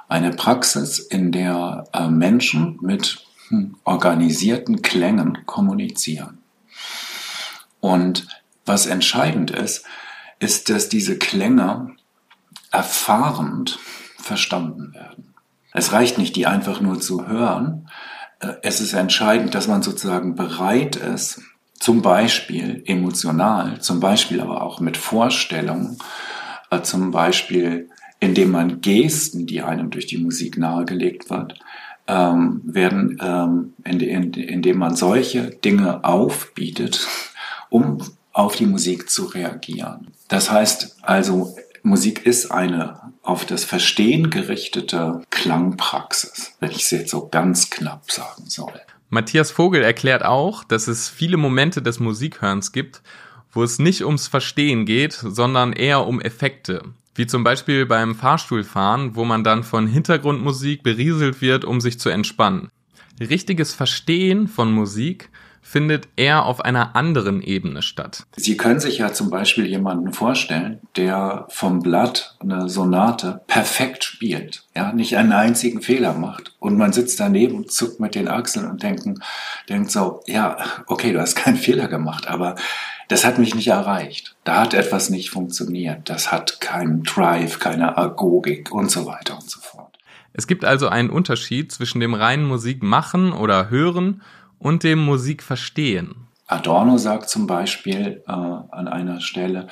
Eine 0.09 0.33
Praxis, 0.33 0.99
in 0.99 1.33
der 1.33 1.85
äh, 1.93 2.09
Menschen 2.09 2.79
mit 2.83 3.25
hm, 3.49 3.77
organisierten 3.85 4.83
Klängen 4.83 5.47
kommunizieren. 5.47 6.39
Und 7.81 8.27
was 8.67 8.87
entscheidend 8.87 9.51
ist, 9.51 9.85
ist, 10.39 10.69
dass 10.69 10.89
diese 10.89 11.17
Klänge 11.17 11.97
erfahrend 12.71 13.79
verstanden 14.19 14.93
werden. 14.95 15.35
Es 15.73 15.93
reicht 15.93 16.19
nicht, 16.19 16.37
die 16.37 16.47
einfach 16.47 16.81
nur 16.81 17.01
zu 17.01 17.27
hören, 17.27 17.89
es 18.63 18.81
ist 18.81 18.93
entscheidend, 18.93 19.55
dass 19.55 19.69
man 19.69 19.83
sozusagen 19.83 20.35
bereit 20.35 20.97
ist, 20.97 21.43
zum 21.79 22.03
Beispiel 22.03 22.83
emotional, 22.87 23.81
zum 23.81 24.01
Beispiel 24.01 24.41
aber 24.41 24.63
auch 24.63 24.81
mit 24.81 24.97
Vorstellungen, 24.97 25.99
äh, 26.71 26.83
zum 26.83 27.11
Beispiel 27.11 27.89
indem 28.21 28.51
man 28.51 28.83
Gesten, 28.83 29.47
die 29.47 29.63
einem 29.63 29.91
durch 29.91 30.07
die 30.07 30.19
Musik 30.19 30.59
nahegelegt 30.59 31.31
wird, 31.31 31.59
ähm, 32.07 32.61
werden, 32.65 33.19
ähm, 33.23 33.73
indem 33.85 34.79
man 34.79 34.95
solche 34.95 35.47
Dinge 35.51 36.05
aufbietet, 36.05 37.09
um 37.71 37.99
auf 38.33 38.57
die 38.57 38.67
Musik 38.67 39.11
zu 39.11 39.25
reagieren. 39.25 40.09
Das 40.29 40.51
heißt 40.51 40.99
also, 41.03 41.57
Musik 41.83 42.27
ist 42.27 42.51
eine 42.51 43.01
auf 43.23 43.45
das 43.45 43.65
Verstehen 43.65 44.31
gerichtete 44.31 45.23
Klangpraxis, 45.31 46.53
wenn 46.61 46.71
ich 46.71 46.83
es 46.83 46.91
jetzt 46.91 47.11
so 47.11 47.29
ganz 47.29 47.71
knapp 47.71 48.11
sagen 48.11 48.45
soll. 48.47 48.81
Matthias 49.09 49.51
Vogel 49.51 49.83
erklärt 49.83 50.25
auch, 50.25 50.65
dass 50.65 50.87
es 50.87 51.09
viele 51.09 51.37
Momente 51.37 51.83
des 51.83 51.99
Musikhörens 51.99 52.73
gibt, 52.73 53.03
wo 53.53 53.63
es 53.63 53.79
nicht 53.79 54.05
ums 54.05 54.29
Verstehen 54.29 54.87
geht, 54.87 55.13
sondern 55.13 55.73
eher 55.73 56.07
um 56.07 56.21
Effekte. 56.21 56.83
Wie 57.15 57.27
zum 57.27 57.43
Beispiel 57.43 57.87
beim 57.87 58.15
Fahrstuhlfahren, 58.15 59.17
wo 59.17 59.25
man 59.25 59.43
dann 59.43 59.65
von 59.65 59.89
Hintergrundmusik 59.89 60.83
berieselt 60.83 61.41
wird, 61.41 61.65
um 61.65 61.81
sich 61.81 61.99
zu 61.99 62.09
entspannen. 62.09 62.71
Richtiges 63.21 63.75
Verstehen 63.75 64.47
von 64.47 64.73
Musik 64.73 65.29
findet 65.63 66.09
eher 66.17 66.47
auf 66.47 66.61
einer 66.65 66.97
anderen 66.97 67.43
Ebene 67.43 67.83
statt. 67.83 68.25
Sie 68.37 68.57
können 68.57 68.81
sich 68.81 68.99
ja 68.99 69.13
zum 69.13 69.31
Beispiel 69.31 69.67
jemanden 69.67 70.13
vorstellen, 70.13 70.81
der 70.97 71.47
vom 71.49 71.81
Blatt 71.81 72.37
eine 72.41 72.69
Sonate 72.69 73.43
perfekt 73.47 74.05
spielt, 74.05 74.65
ja, 74.75 74.93
nicht 74.93 75.17
einen 75.17 75.33
einzigen 75.33 75.83
Fehler 75.83 76.15
macht. 76.15 76.55
Und 76.59 76.77
man 76.77 76.93
sitzt 76.93 77.21
daneben, 77.21 77.69
zuckt 77.69 78.01
mit 78.01 78.15
den 78.15 78.29
Achseln 78.29 78.69
und 78.69 78.83
denken, 78.83 79.21
denkt 79.69 79.91
so, 79.91 80.23
ja, 80.27 80.57
okay, 80.87 81.13
du 81.13 81.21
hast 81.21 81.37
keinen 81.37 81.57
Fehler 81.57 81.89
gemacht, 81.89 82.27
aber 82.27 82.57
das 83.09 83.25
hat 83.25 83.39
mich 83.39 83.55
nicht 83.55 83.69
erreicht. 83.69 84.37
Da 84.45 84.61
hat 84.61 84.73
etwas 84.73 85.11
nicht 85.11 85.31
funktioniert. 85.31 86.09
Das 86.09 86.31
hat 86.31 86.61
keinen 86.61 87.03
Drive, 87.03 87.59
keine 87.59 87.99
Agogik 87.99 88.71
und 88.71 88.91
so 88.91 89.05
weiter 89.05 89.35
und 89.35 89.51
so 89.51 89.61
fort. 89.61 89.99
Es 90.33 90.47
gibt 90.47 90.65
also 90.65 90.89
einen 90.89 91.11
Unterschied 91.11 91.73
zwischen 91.73 92.01
dem 92.01 92.15
reinen 92.15 92.45
Musik 92.45 92.85
machen 92.85 93.33
oder 93.33 93.69
hören 93.69 94.23
und 94.61 94.85
dem 94.85 95.01
Musikverstehen. 95.01 96.29
Adorno 96.47 96.99
sagt 96.99 97.29
zum 97.29 97.47
Beispiel 97.47 98.23
äh, 98.27 98.33
an 98.33 98.89
einer 98.89 99.21
Stelle, 99.21 99.67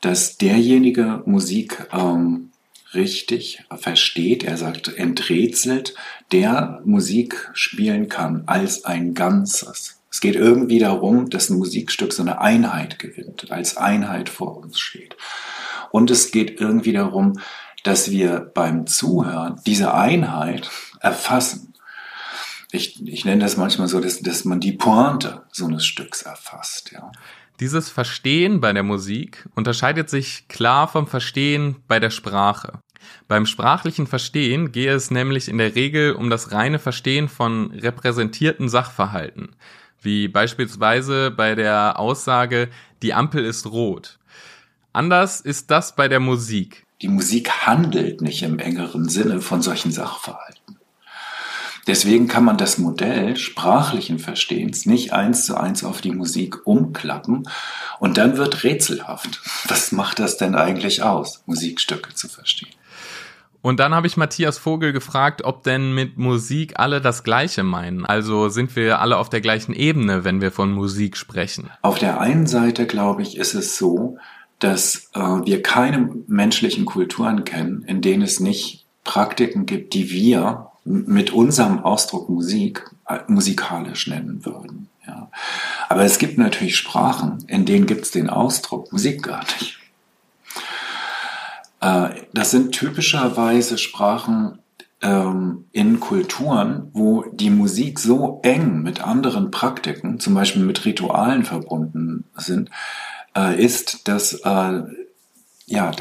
dass 0.00 0.38
derjenige 0.38 1.22
Musik 1.26 1.88
ähm, 1.92 2.50
richtig 2.94 3.64
versteht, 3.74 4.44
er 4.44 4.56
sagt 4.56 4.96
enträtselt, 4.96 5.94
der 6.30 6.80
Musik 6.84 7.50
spielen 7.54 8.08
kann 8.08 8.44
als 8.46 8.84
ein 8.84 9.14
Ganzes. 9.14 9.98
Es 10.10 10.20
geht 10.20 10.34
irgendwie 10.34 10.78
darum, 10.78 11.30
dass 11.30 11.48
ein 11.48 11.56
Musikstück 11.56 12.12
so 12.12 12.22
eine 12.22 12.40
Einheit 12.40 12.98
gewinnt, 12.98 13.50
als 13.50 13.78
Einheit 13.78 14.28
vor 14.28 14.58
uns 14.58 14.78
steht. 14.78 15.16
Und 15.90 16.10
es 16.10 16.30
geht 16.30 16.60
irgendwie 16.60 16.92
darum, 16.92 17.38
dass 17.82 18.10
wir 18.10 18.50
beim 18.54 18.86
Zuhören 18.86 19.60
diese 19.66 19.94
Einheit 19.94 20.70
erfassen 21.00 21.71
ich, 22.72 23.06
ich 23.06 23.24
nenne 23.24 23.42
das 23.42 23.56
manchmal 23.56 23.86
so, 23.86 24.00
dass, 24.00 24.20
dass 24.20 24.44
man 24.44 24.58
die 24.58 24.72
Pointe 24.72 25.42
so 25.52 25.66
eines 25.66 25.84
Stücks 25.84 26.22
erfasst, 26.22 26.90
ja. 26.92 27.12
Dieses 27.60 27.90
Verstehen 27.90 28.60
bei 28.60 28.72
der 28.72 28.82
Musik 28.82 29.46
unterscheidet 29.54 30.10
sich 30.10 30.48
klar 30.48 30.88
vom 30.88 31.06
Verstehen 31.06 31.76
bei 31.86 32.00
der 32.00 32.10
Sprache. 32.10 32.80
Beim 33.28 33.46
sprachlichen 33.46 34.06
Verstehen 34.06 34.72
gehe 34.72 34.92
es 34.92 35.10
nämlich 35.10 35.48
in 35.48 35.58
der 35.58 35.74
Regel 35.74 36.14
um 36.14 36.30
das 36.30 36.52
reine 36.52 36.78
Verstehen 36.78 37.28
von 37.28 37.70
repräsentierten 37.72 38.68
Sachverhalten, 38.68 39.54
wie 40.00 40.28
beispielsweise 40.28 41.30
bei 41.30 41.54
der 41.54 41.98
Aussage, 41.98 42.68
die 43.02 43.14
Ampel 43.14 43.44
ist 43.44 43.66
rot. 43.66 44.18
Anders 44.92 45.40
ist 45.40 45.70
das 45.70 45.94
bei 45.94 46.08
der 46.08 46.20
Musik. 46.20 46.84
Die 47.00 47.08
Musik 47.08 47.66
handelt 47.66 48.22
nicht 48.22 48.42
im 48.42 48.58
engeren 48.58 49.08
Sinne 49.08 49.40
von 49.40 49.62
solchen 49.62 49.92
Sachverhalten. 49.92 50.61
Deswegen 51.86 52.28
kann 52.28 52.44
man 52.44 52.58
das 52.58 52.78
Modell 52.78 53.36
sprachlichen 53.36 54.20
Verstehens 54.20 54.86
nicht 54.86 55.12
eins 55.12 55.46
zu 55.46 55.56
eins 55.56 55.82
auf 55.82 56.00
die 56.00 56.12
Musik 56.12 56.66
umklappen 56.66 57.48
und 57.98 58.18
dann 58.18 58.36
wird 58.36 58.62
rätselhaft. 58.62 59.40
Was 59.68 59.90
macht 59.90 60.18
das 60.18 60.36
denn 60.36 60.54
eigentlich 60.54 61.02
aus, 61.02 61.42
Musikstücke 61.46 62.14
zu 62.14 62.28
verstehen? 62.28 62.70
Und 63.62 63.78
dann 63.78 63.94
habe 63.94 64.08
ich 64.08 64.16
Matthias 64.16 64.58
Vogel 64.58 64.92
gefragt, 64.92 65.44
ob 65.44 65.62
denn 65.62 65.94
mit 65.94 66.18
Musik 66.18 66.80
alle 66.80 67.00
das 67.00 67.22
Gleiche 67.22 67.62
meinen. 67.62 68.04
Also 68.04 68.48
sind 68.48 68.74
wir 68.74 69.00
alle 69.00 69.16
auf 69.16 69.30
der 69.30 69.40
gleichen 69.40 69.72
Ebene, 69.72 70.24
wenn 70.24 70.40
wir 70.40 70.50
von 70.50 70.72
Musik 70.72 71.16
sprechen? 71.16 71.70
Auf 71.80 72.00
der 72.00 72.20
einen 72.20 72.48
Seite, 72.48 72.86
glaube 72.86 73.22
ich, 73.22 73.38
ist 73.38 73.54
es 73.54 73.78
so, 73.78 74.18
dass 74.58 75.10
äh, 75.14 75.20
wir 75.20 75.62
keine 75.62 76.10
menschlichen 76.26 76.84
Kulturen 76.84 77.44
kennen, 77.44 77.82
in 77.82 78.00
denen 78.00 78.22
es 78.22 78.40
nicht 78.40 78.84
Praktiken 79.04 79.64
gibt, 79.64 79.94
die 79.94 80.10
wir 80.10 80.71
mit 80.84 81.32
unserem 81.32 81.80
Ausdruck 81.80 82.28
Musik 82.28 82.90
äh, 83.08 83.20
musikalisch 83.28 84.06
nennen 84.08 84.44
würden. 84.44 84.88
Ja. 85.06 85.30
Aber 85.88 86.02
es 86.04 86.18
gibt 86.18 86.38
natürlich 86.38 86.76
Sprachen, 86.76 87.44
in 87.46 87.64
denen 87.64 87.86
gibt 87.86 88.02
es 88.02 88.10
den 88.10 88.30
Ausdruck 88.30 88.92
Musik 88.92 89.22
gar 89.22 89.40
nicht. 89.40 89.78
Äh, 91.80 92.10
das 92.32 92.50
sind 92.50 92.72
typischerweise 92.72 93.78
Sprachen 93.78 94.58
ähm, 95.02 95.66
in 95.72 96.00
Kulturen, 96.00 96.90
wo 96.92 97.24
die 97.32 97.50
Musik 97.50 97.98
so 97.98 98.40
eng 98.42 98.82
mit 98.82 99.02
anderen 99.02 99.50
Praktiken, 99.50 100.20
zum 100.20 100.34
Beispiel 100.34 100.62
mit 100.62 100.84
Ritualen 100.84 101.44
verbunden 101.44 102.24
sind, 102.36 102.70
äh, 103.36 103.62
ist, 103.62 104.08
dass 104.08 104.40
ja, 105.66 105.92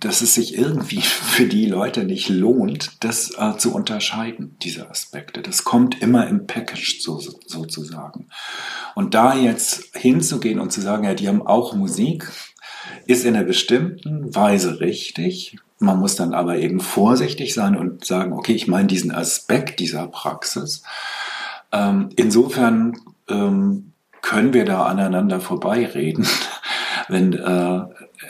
dass 0.00 0.20
es 0.20 0.34
sich 0.34 0.56
irgendwie 0.56 1.00
für 1.02 1.46
die 1.46 1.66
Leute 1.66 2.04
nicht 2.04 2.28
lohnt, 2.28 2.92
das 3.00 3.32
äh, 3.36 3.56
zu 3.56 3.74
unterscheiden, 3.74 4.56
diese 4.62 4.88
Aspekte. 4.88 5.42
Das 5.42 5.64
kommt 5.64 6.00
immer 6.00 6.26
im 6.28 6.46
Package 6.46 7.00
so, 7.00 7.20
sozusagen. 7.46 8.28
Und 8.94 9.14
da 9.14 9.34
jetzt 9.34 9.96
hinzugehen 9.96 10.60
und 10.60 10.72
zu 10.72 10.80
sagen, 10.80 11.04
ja, 11.04 11.14
die 11.14 11.28
haben 11.28 11.46
auch 11.46 11.74
Musik, 11.74 12.30
ist 13.06 13.24
in 13.24 13.36
einer 13.36 13.44
bestimmten 13.44 14.34
Weise 14.34 14.80
richtig. 14.80 15.58
Man 15.78 15.98
muss 15.98 16.14
dann 16.14 16.34
aber 16.34 16.58
eben 16.58 16.80
vorsichtig 16.80 17.54
sein 17.54 17.76
und 17.76 18.04
sagen, 18.04 18.32
okay, 18.32 18.52
ich 18.52 18.68
meine 18.68 18.88
diesen 18.88 19.12
Aspekt 19.12 19.80
dieser 19.80 20.06
Praxis. 20.06 20.82
Ähm, 21.72 22.10
insofern 22.16 22.98
ähm, 23.28 23.92
können 24.22 24.52
wir 24.52 24.64
da 24.64 24.84
aneinander 24.84 25.40
vorbeireden, 25.40 26.26
wenn 27.08 27.32
äh, 27.32 27.82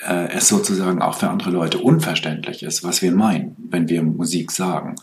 äh, 0.07 0.29
es 0.33 0.49
sozusagen 0.49 1.03
auch 1.03 1.15
für 1.17 1.29
andere 1.29 1.51
Leute 1.51 1.79
unverständlich 1.79 2.63
ist, 2.63 2.85
was 2.85 3.03
wir 3.03 3.13
meinen, 3.13 3.57
wenn 3.59 3.89
wir 3.89 4.03
Musik 4.03 4.51
sagen. 4.51 4.97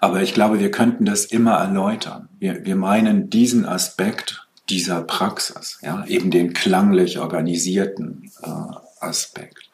Aber 0.00 0.22
ich 0.22 0.34
glaube, 0.34 0.58
wir 0.58 0.70
könnten 0.70 1.04
das 1.04 1.24
immer 1.24 1.54
erläutern. 1.54 2.28
Wir, 2.38 2.64
wir 2.64 2.76
meinen 2.76 3.30
diesen 3.30 3.64
Aspekt 3.66 4.48
dieser 4.68 5.02
Praxis, 5.02 5.78
ja, 5.82 6.04
eben 6.06 6.30
den 6.30 6.52
klanglich 6.52 7.18
organisierten 7.18 8.30
äh, 8.42 9.04
Aspekt. 9.04 9.70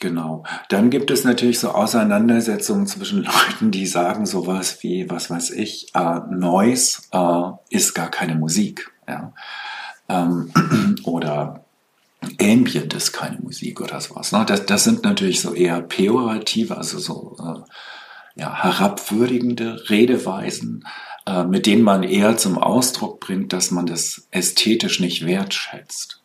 Genau. 0.00 0.44
Dann 0.68 0.90
gibt 0.90 1.10
es 1.10 1.24
natürlich 1.24 1.58
so 1.58 1.70
Auseinandersetzungen 1.70 2.86
zwischen 2.86 3.22
Leuten, 3.24 3.70
die 3.70 3.86
sagen 3.86 4.26
sowas 4.26 4.82
wie, 4.82 5.10
was 5.10 5.30
weiß 5.30 5.50
ich, 5.50 5.94
äh, 5.94 6.20
Noise 6.30 7.02
äh, 7.12 7.74
ist 7.74 7.94
gar 7.94 8.10
keine 8.10 8.34
Musik. 8.34 8.92
Ja? 9.08 9.32
Ähm, 10.08 10.52
oder 11.04 11.65
Ambient 12.40 12.94
ist 12.94 13.12
keine 13.12 13.38
Musik 13.38 13.80
oder 13.80 14.00
sowas. 14.00 14.32
Ne? 14.32 14.44
Das, 14.46 14.66
das 14.66 14.84
sind 14.84 15.04
natürlich 15.04 15.40
so 15.40 15.54
eher 15.54 15.80
pejorative, 15.80 16.76
also 16.76 16.98
so 16.98 17.36
äh, 17.38 18.40
ja, 18.40 18.62
herabwürdigende 18.62 19.88
Redeweisen, 19.88 20.86
äh, 21.26 21.44
mit 21.44 21.66
denen 21.66 21.82
man 21.82 22.02
eher 22.02 22.36
zum 22.36 22.58
Ausdruck 22.58 23.20
bringt, 23.20 23.52
dass 23.52 23.70
man 23.70 23.86
das 23.86 24.28
ästhetisch 24.30 25.00
nicht 25.00 25.24
wertschätzt. 25.26 26.22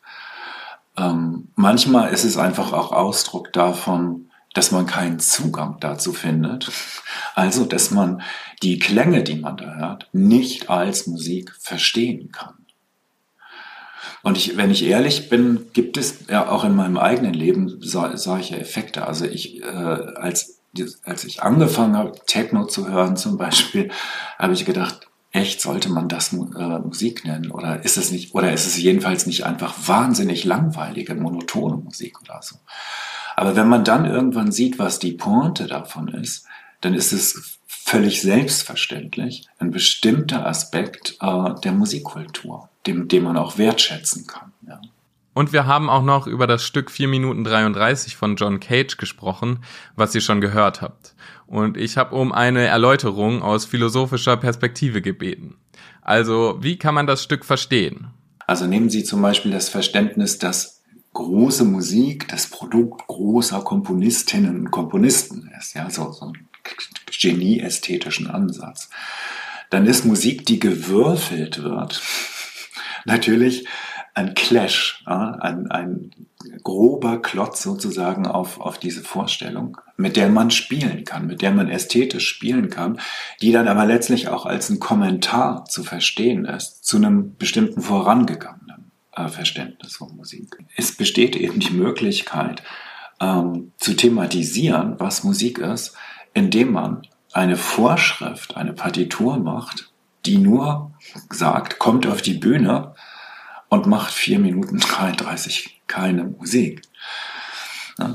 Ähm, 0.97 1.49
manchmal 1.55 2.11
ist 2.11 2.25
es 2.25 2.37
einfach 2.37 2.73
auch 2.73 2.91
Ausdruck 2.91 3.53
davon, 3.53 4.29
dass 4.53 4.71
man 4.71 4.85
keinen 4.85 5.19
Zugang 5.19 5.77
dazu 5.79 6.11
findet. 6.11 6.69
Also, 7.35 7.65
dass 7.65 7.91
man 7.91 8.21
die 8.61 8.79
Klänge, 8.79 9.23
die 9.23 9.35
man 9.35 9.57
da 9.57 9.75
hört, 9.75 10.09
nicht 10.11 10.69
als 10.69 11.07
Musik 11.07 11.55
verstehen 11.57 12.31
kann. 12.31 12.60
Und 14.23 14.37
ich, 14.37 14.57
wenn 14.57 14.71
ich 14.71 14.83
ehrlich 14.83 15.29
bin, 15.29 15.67
gibt 15.73 15.97
es 15.97 16.27
ja 16.29 16.49
auch 16.49 16.63
in 16.63 16.75
meinem 16.75 16.97
eigenen 16.97 17.33
Leben 17.33 17.77
so, 17.81 18.05
solche 18.15 18.59
Effekte. 18.59 19.07
Also 19.07 19.25
ich, 19.25 19.61
äh, 19.61 19.65
als, 19.65 20.61
als 21.03 21.23
ich 21.23 21.43
angefangen 21.43 21.97
habe, 21.97 22.13
Techno 22.25 22.65
zu 22.65 22.89
hören 22.89 23.17
zum 23.17 23.37
Beispiel, 23.37 23.91
habe 24.39 24.53
ich 24.53 24.65
gedacht, 24.65 25.07
echt 25.31 25.61
sollte 25.61 25.89
man 25.89 26.09
das 26.09 26.33
äh, 26.33 26.35
Musik 26.35 27.25
nennen 27.25 27.51
oder 27.51 27.83
ist 27.85 27.97
es 27.97 28.11
nicht 28.11 28.35
oder 28.35 28.51
ist 28.51 28.67
es 28.67 28.77
jedenfalls 28.77 29.25
nicht 29.25 29.45
einfach 29.45 29.75
wahnsinnig 29.87 30.43
langweilige 30.43 31.15
monotone 31.15 31.77
Musik 31.77 32.21
oder 32.21 32.41
so. 32.41 32.57
Aber 33.35 33.55
wenn 33.55 33.69
man 33.69 33.83
dann 33.83 34.05
irgendwann 34.05 34.51
sieht, 34.51 34.77
was 34.77 34.99
die 34.99 35.13
Pointe 35.13 35.67
davon 35.67 36.09
ist, 36.09 36.45
dann 36.81 36.93
ist 36.93 37.13
es 37.13 37.59
völlig 37.65 38.21
selbstverständlich 38.21 39.47
ein 39.57 39.71
bestimmter 39.71 40.45
Aspekt 40.45 41.17
äh, 41.21 41.49
der 41.63 41.71
Musikkultur, 41.71 42.69
dem, 42.87 43.07
dem 43.07 43.23
man 43.23 43.37
auch 43.37 43.57
wertschätzen 43.57 44.27
kann. 44.27 44.53
Ja. 44.67 44.81
Und 45.33 45.53
wir 45.53 45.65
haben 45.65 45.89
auch 45.89 46.03
noch 46.03 46.27
über 46.27 46.45
das 46.45 46.63
Stück 46.63 46.91
4 46.91 47.07
Minuten 47.07 47.43
33 47.43 48.17
von 48.17 48.35
John 48.35 48.59
Cage 48.59 48.97
gesprochen, 48.97 49.59
was 49.95 50.13
ihr 50.13 50.21
schon 50.21 50.41
gehört 50.41 50.81
habt. 50.81 51.15
Und 51.47 51.77
ich 51.77 51.97
habe 51.97 52.15
um 52.15 52.31
eine 52.31 52.65
Erläuterung 52.65 53.41
aus 53.41 53.65
philosophischer 53.65 54.37
Perspektive 54.37 55.01
gebeten. 55.01 55.55
Also, 56.01 56.57
wie 56.59 56.77
kann 56.77 56.95
man 56.95 57.07
das 57.07 57.23
Stück 57.23 57.45
verstehen? 57.45 58.07
Also 58.47 58.67
nehmen 58.67 58.89
Sie 58.89 59.03
zum 59.03 59.21
Beispiel 59.21 59.51
das 59.51 59.69
Verständnis, 59.69 60.37
dass 60.37 60.81
große 61.13 61.63
Musik 61.63 62.27
das 62.27 62.47
Produkt 62.47 63.07
großer 63.07 63.61
Komponistinnen 63.61 64.59
und 64.59 64.71
Komponisten 64.71 65.49
ist, 65.57 65.75
ja, 65.75 65.89
so, 65.89 66.11
so 66.11 66.27
ein 66.27 66.47
genieästhetischen 67.21 68.27
Ansatz. 68.27 68.89
Dann 69.69 69.85
ist 69.85 70.05
Musik, 70.05 70.45
die 70.45 70.59
gewürfelt 70.59 71.63
wird, 71.63 72.01
natürlich 73.05 73.67
ein 74.13 74.33
Clash, 74.33 75.03
ein, 75.05 75.71
ein 75.71 76.11
grober 76.63 77.21
Klotz 77.21 77.63
sozusagen 77.63 78.25
auf, 78.25 78.59
auf 78.59 78.77
diese 78.77 79.03
Vorstellung, 79.03 79.77
mit 79.95 80.17
der 80.17 80.29
man 80.29 80.51
spielen 80.51 81.05
kann, 81.05 81.27
mit 81.27 81.41
der 81.41 81.51
man 81.51 81.69
ästhetisch 81.69 82.27
spielen 82.27 82.69
kann, 82.69 82.99
die 83.41 83.51
dann 83.51 83.67
aber 83.67 83.85
letztlich 83.85 84.27
auch 84.27 84.45
als 84.45 84.69
ein 84.69 84.79
Kommentar 84.79 85.65
zu 85.65 85.83
verstehen 85.83 86.45
ist 86.45 86.83
zu 86.83 86.97
einem 86.97 87.37
bestimmten 87.37 87.81
vorangegangenen 87.81 88.91
äh, 89.15 89.27
Verständnis 89.27 89.95
von 89.95 90.15
Musik. 90.15 90.57
Es 90.75 90.95
besteht 90.95 91.35
eben 91.35 91.59
die 91.59 91.73
Möglichkeit 91.73 92.63
ähm, 93.21 93.71
zu 93.77 93.95
thematisieren, 93.95 94.95
was 94.99 95.23
Musik 95.23 95.59
ist, 95.59 95.95
indem 96.33 96.71
man 96.73 97.03
eine 97.33 97.55
Vorschrift, 97.55 98.57
eine 98.57 98.73
Partitur 98.73 99.37
macht, 99.37 99.90
die 100.25 100.37
nur 100.37 100.91
sagt, 101.29 101.79
kommt 101.79 102.05
auf 102.07 102.21
die 102.21 102.35
Bühne 102.35 102.93
und 103.69 103.87
macht 103.87 104.13
vier 104.13 104.39
Minuten 104.39 104.79
33 104.79 105.81
keine 105.87 106.23
Musik. 106.23 106.83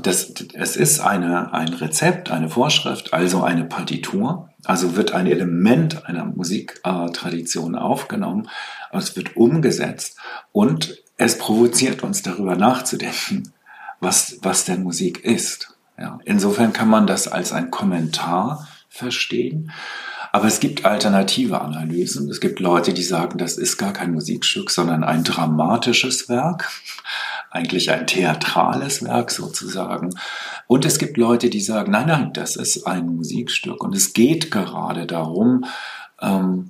Das, 0.03 0.33
es 0.53 0.75
ist 0.75 0.99
eine, 0.99 1.53
ein 1.53 1.69
Rezept, 1.69 2.29
eine 2.29 2.49
Vorschrift, 2.49 3.13
also 3.13 3.43
eine 3.43 3.63
Partitur, 3.63 4.49
also 4.65 4.95
wird 4.95 5.13
ein 5.13 5.27
Element 5.27 6.05
einer 6.07 6.25
Musiktradition 6.25 7.75
aufgenommen, 7.75 8.49
es 8.91 9.15
wird 9.15 9.37
umgesetzt 9.37 10.17
und 10.51 10.97
es 11.17 11.37
provoziert 11.37 12.03
uns 12.03 12.21
darüber 12.21 12.55
nachzudenken, 12.55 13.53
was, 13.99 14.37
was 14.41 14.65
denn 14.65 14.83
Musik 14.83 15.23
ist. 15.23 15.77
Ja, 15.97 16.19
insofern 16.25 16.73
kann 16.73 16.89
man 16.89 17.07
das 17.07 17.27
als 17.27 17.53
ein 17.53 17.71
Kommentar 17.71 18.67
verstehen. 18.89 19.71
Aber 20.37 20.45
es 20.45 20.59
gibt 20.59 20.85
alternative 20.85 21.61
Analysen. 21.61 22.29
Es 22.29 22.39
gibt 22.39 22.59
Leute, 22.59 22.93
die 22.93 23.01
sagen, 23.01 23.39
das 23.39 23.57
ist 23.57 23.75
gar 23.77 23.91
kein 23.91 24.11
Musikstück, 24.11 24.69
sondern 24.69 25.03
ein 25.03 25.23
dramatisches 25.23 26.29
Werk, 26.29 26.69
eigentlich 27.49 27.89
ein 27.89 28.05
theatrales 28.05 29.03
Werk 29.03 29.31
sozusagen. 29.31 30.11
Und 30.67 30.85
es 30.85 30.99
gibt 30.99 31.17
Leute, 31.17 31.49
die 31.49 31.59
sagen, 31.59 31.91
nein, 31.91 32.05
nein, 32.05 32.33
das 32.33 32.55
ist 32.55 32.85
ein 32.85 33.07
Musikstück. 33.15 33.83
Und 33.83 33.95
es 33.95 34.13
geht 34.13 34.51
gerade 34.51 35.07
darum, 35.07 35.65
ähm, 36.21 36.69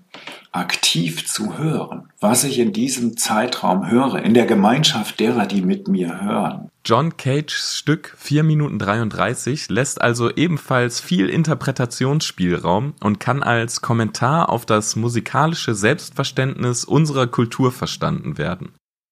aktiv 0.53 1.27
zu 1.27 1.57
hören, 1.57 2.07
was 2.21 2.45
ich 2.45 2.59
in 2.59 2.71
diesem 2.71 3.17
Zeitraum 3.17 3.91
höre, 3.91 4.23
in 4.23 4.33
der 4.33 4.45
Gemeinschaft 4.45 5.19
derer, 5.19 5.45
die 5.45 5.61
mit 5.61 5.89
mir 5.89 6.21
hören. 6.21 6.71
John 6.89 7.17
Cages 7.17 7.75
Stück 7.75 8.13
4 8.15 8.43
Minuten 8.43 8.79
33 8.79 9.67
lässt 9.67 9.99
also 9.99 10.33
ebenfalls 10.33 11.01
viel 11.01 11.27
Interpretationsspielraum 11.27 12.93
und 13.01 13.19
kann 13.19 13.43
als 13.43 13.81
Kommentar 13.81 14.47
auf 14.47 14.65
das 14.65 14.95
musikalische 14.95 15.75
Selbstverständnis 15.75 16.85
unserer 16.85 17.27
Kultur 17.27 17.73
verstanden 17.73 18.37
werden. 18.37 18.71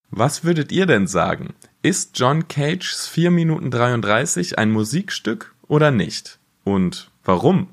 Was 0.10 0.46
würdet 0.46 0.72
ihr 0.72 0.86
denn 0.86 1.06
sagen? 1.06 1.54
Ist 1.82 2.18
John 2.18 2.48
Cages 2.48 3.10
4 3.10 3.30
Minuten 3.30 3.72
33 3.72 4.58
ein 4.58 4.72
Musikstück 4.72 5.54
oder 5.68 5.92
nicht? 5.92 6.40
Und 6.64 7.12
warum? 7.26 7.72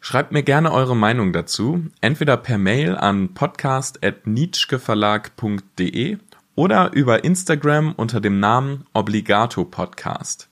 Schreibt 0.00 0.32
mir 0.32 0.42
gerne 0.42 0.72
eure 0.72 0.96
Meinung 0.96 1.34
dazu, 1.34 1.84
entweder 2.00 2.38
per 2.38 2.56
Mail 2.56 2.96
an 2.96 3.34
podcast.nietzscheverlag.de 3.34 6.16
oder 6.54 6.92
über 6.92 7.24
Instagram 7.24 7.92
unter 7.92 8.20
dem 8.20 8.40
Namen 8.40 8.84
Obligato 8.92 9.64
Podcast. 9.64 10.48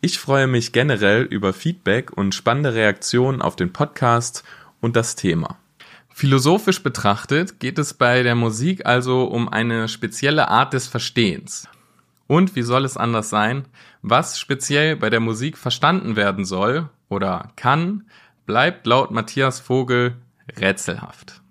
Ich 0.00 0.18
freue 0.18 0.46
mich 0.46 0.72
generell 0.72 1.22
über 1.22 1.52
Feedback 1.52 2.10
und 2.16 2.34
spannende 2.34 2.74
Reaktionen 2.74 3.42
auf 3.42 3.56
den 3.56 3.72
Podcast 3.72 4.44
und 4.80 4.96
das 4.96 5.14
Thema. 5.14 5.58
Philosophisch 6.14 6.82
betrachtet 6.82 7.60
geht 7.60 7.78
es 7.78 7.94
bei 7.94 8.22
der 8.22 8.34
Musik 8.34 8.84
also 8.84 9.24
um 9.24 9.48
eine 9.48 9.88
spezielle 9.88 10.48
Art 10.48 10.72
des 10.72 10.86
Verstehens. 10.86 11.68
Und 12.26 12.56
wie 12.56 12.62
soll 12.62 12.84
es 12.84 12.96
anders 12.96 13.30
sein? 13.30 13.64
Was 14.02 14.38
speziell 14.38 14.96
bei 14.96 15.10
der 15.10 15.20
Musik 15.20 15.56
verstanden 15.56 16.16
werden 16.16 16.44
soll 16.44 16.88
oder 17.08 17.52
kann, 17.56 18.04
bleibt 18.46 18.86
laut 18.86 19.10
Matthias 19.10 19.60
Vogel 19.60 20.16
rätselhaft. 20.58 21.42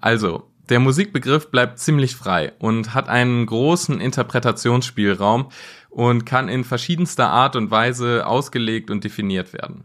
Also, 0.00 0.50
der 0.68 0.80
Musikbegriff 0.80 1.50
bleibt 1.50 1.78
ziemlich 1.78 2.14
frei 2.14 2.52
und 2.58 2.94
hat 2.94 3.08
einen 3.08 3.46
großen 3.46 4.00
Interpretationsspielraum 4.00 5.48
und 5.90 6.26
kann 6.26 6.48
in 6.48 6.64
verschiedenster 6.64 7.30
Art 7.30 7.56
und 7.56 7.70
Weise 7.70 8.26
ausgelegt 8.26 8.90
und 8.90 9.04
definiert 9.04 9.52
werden. 9.52 9.84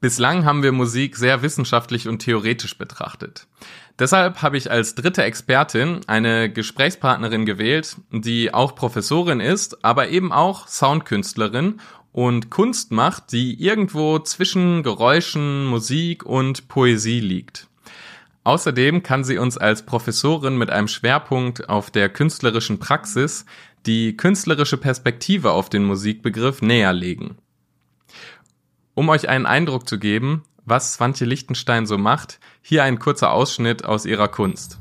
Bislang 0.00 0.46
haben 0.46 0.62
wir 0.62 0.72
Musik 0.72 1.16
sehr 1.16 1.42
wissenschaftlich 1.42 2.08
und 2.08 2.20
theoretisch 2.20 2.78
betrachtet. 2.78 3.46
Deshalb 3.98 4.40
habe 4.40 4.56
ich 4.56 4.70
als 4.70 4.94
dritte 4.94 5.22
Expertin 5.22 6.00
eine 6.06 6.50
Gesprächspartnerin 6.50 7.44
gewählt, 7.44 7.96
die 8.10 8.52
auch 8.54 8.74
Professorin 8.74 9.40
ist, 9.40 9.84
aber 9.84 10.08
eben 10.08 10.32
auch 10.32 10.68
Soundkünstlerin 10.68 11.80
und 12.12 12.50
Kunst 12.50 12.92
macht, 12.92 13.32
die 13.32 13.62
irgendwo 13.62 14.18
zwischen 14.18 14.82
Geräuschen, 14.82 15.66
Musik 15.66 16.24
und 16.24 16.66
Poesie 16.68 17.20
liegt. 17.20 17.69
Außerdem 18.44 19.02
kann 19.02 19.22
sie 19.22 19.38
uns 19.38 19.58
als 19.58 19.84
Professorin 19.84 20.56
mit 20.56 20.70
einem 20.70 20.88
Schwerpunkt 20.88 21.68
auf 21.68 21.90
der 21.90 22.08
künstlerischen 22.08 22.78
Praxis 22.78 23.44
die 23.86 24.16
künstlerische 24.16 24.76
Perspektive 24.76 25.52
auf 25.52 25.68
den 25.68 25.84
Musikbegriff 25.84 26.62
näherlegen. 26.62 27.36
Um 28.94 29.08
euch 29.08 29.28
einen 29.28 29.46
Eindruck 29.46 29.88
zu 29.88 29.98
geben, 29.98 30.42
was 30.64 30.94
Swantje 30.94 31.26
Lichtenstein 31.26 31.86
so 31.86 31.98
macht, 31.98 32.38
hier 32.62 32.84
ein 32.84 32.98
kurzer 32.98 33.32
Ausschnitt 33.32 33.84
aus 33.84 34.04
ihrer 34.06 34.28
Kunst. 34.28 34.78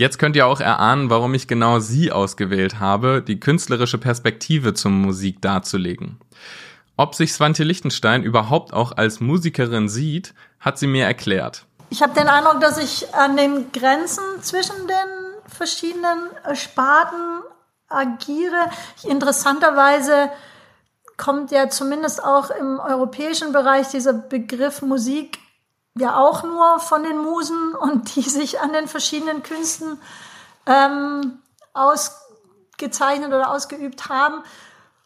Jetzt 0.00 0.18
könnt 0.18 0.34
ihr 0.34 0.46
auch 0.46 0.60
erahnen, 0.60 1.10
warum 1.10 1.34
ich 1.34 1.46
genau 1.46 1.78
sie 1.78 2.10
ausgewählt 2.10 2.80
habe, 2.80 3.20
die 3.20 3.38
künstlerische 3.38 3.98
Perspektive 3.98 4.72
zur 4.72 4.92
Musik 4.92 5.42
darzulegen. 5.42 6.18
Ob 6.96 7.14
sich 7.14 7.34
Swantje 7.34 7.66
Lichtenstein 7.66 8.22
überhaupt 8.22 8.72
auch 8.72 8.96
als 8.96 9.20
Musikerin 9.20 9.90
sieht, 9.90 10.32
hat 10.58 10.78
sie 10.78 10.86
mir 10.86 11.04
erklärt. 11.04 11.66
Ich 11.90 12.00
habe 12.00 12.14
den 12.14 12.28
Eindruck, 12.28 12.62
dass 12.62 12.78
ich 12.78 13.14
an 13.14 13.36
den 13.36 13.72
Grenzen 13.72 14.24
zwischen 14.40 14.88
den 14.88 15.50
verschiedenen 15.54 16.30
Sparten 16.54 17.42
agiere. 17.90 18.70
Interessanterweise 19.06 20.30
kommt 21.18 21.50
ja 21.50 21.68
zumindest 21.68 22.24
auch 22.24 22.48
im 22.48 22.80
europäischen 22.80 23.52
Bereich 23.52 23.88
dieser 23.88 24.14
Begriff 24.14 24.80
Musik 24.80 25.40
ja 25.98 26.16
auch 26.16 26.42
nur 26.42 26.78
von 26.80 27.02
den 27.02 27.18
Musen 27.18 27.74
und 27.80 28.14
die 28.14 28.22
sich 28.22 28.60
an 28.60 28.72
den 28.72 28.88
verschiedenen 28.88 29.42
Künsten 29.42 30.00
ähm, 30.66 31.38
ausgezeichnet 31.72 33.28
oder 33.28 33.50
ausgeübt 33.50 34.08
haben. 34.08 34.42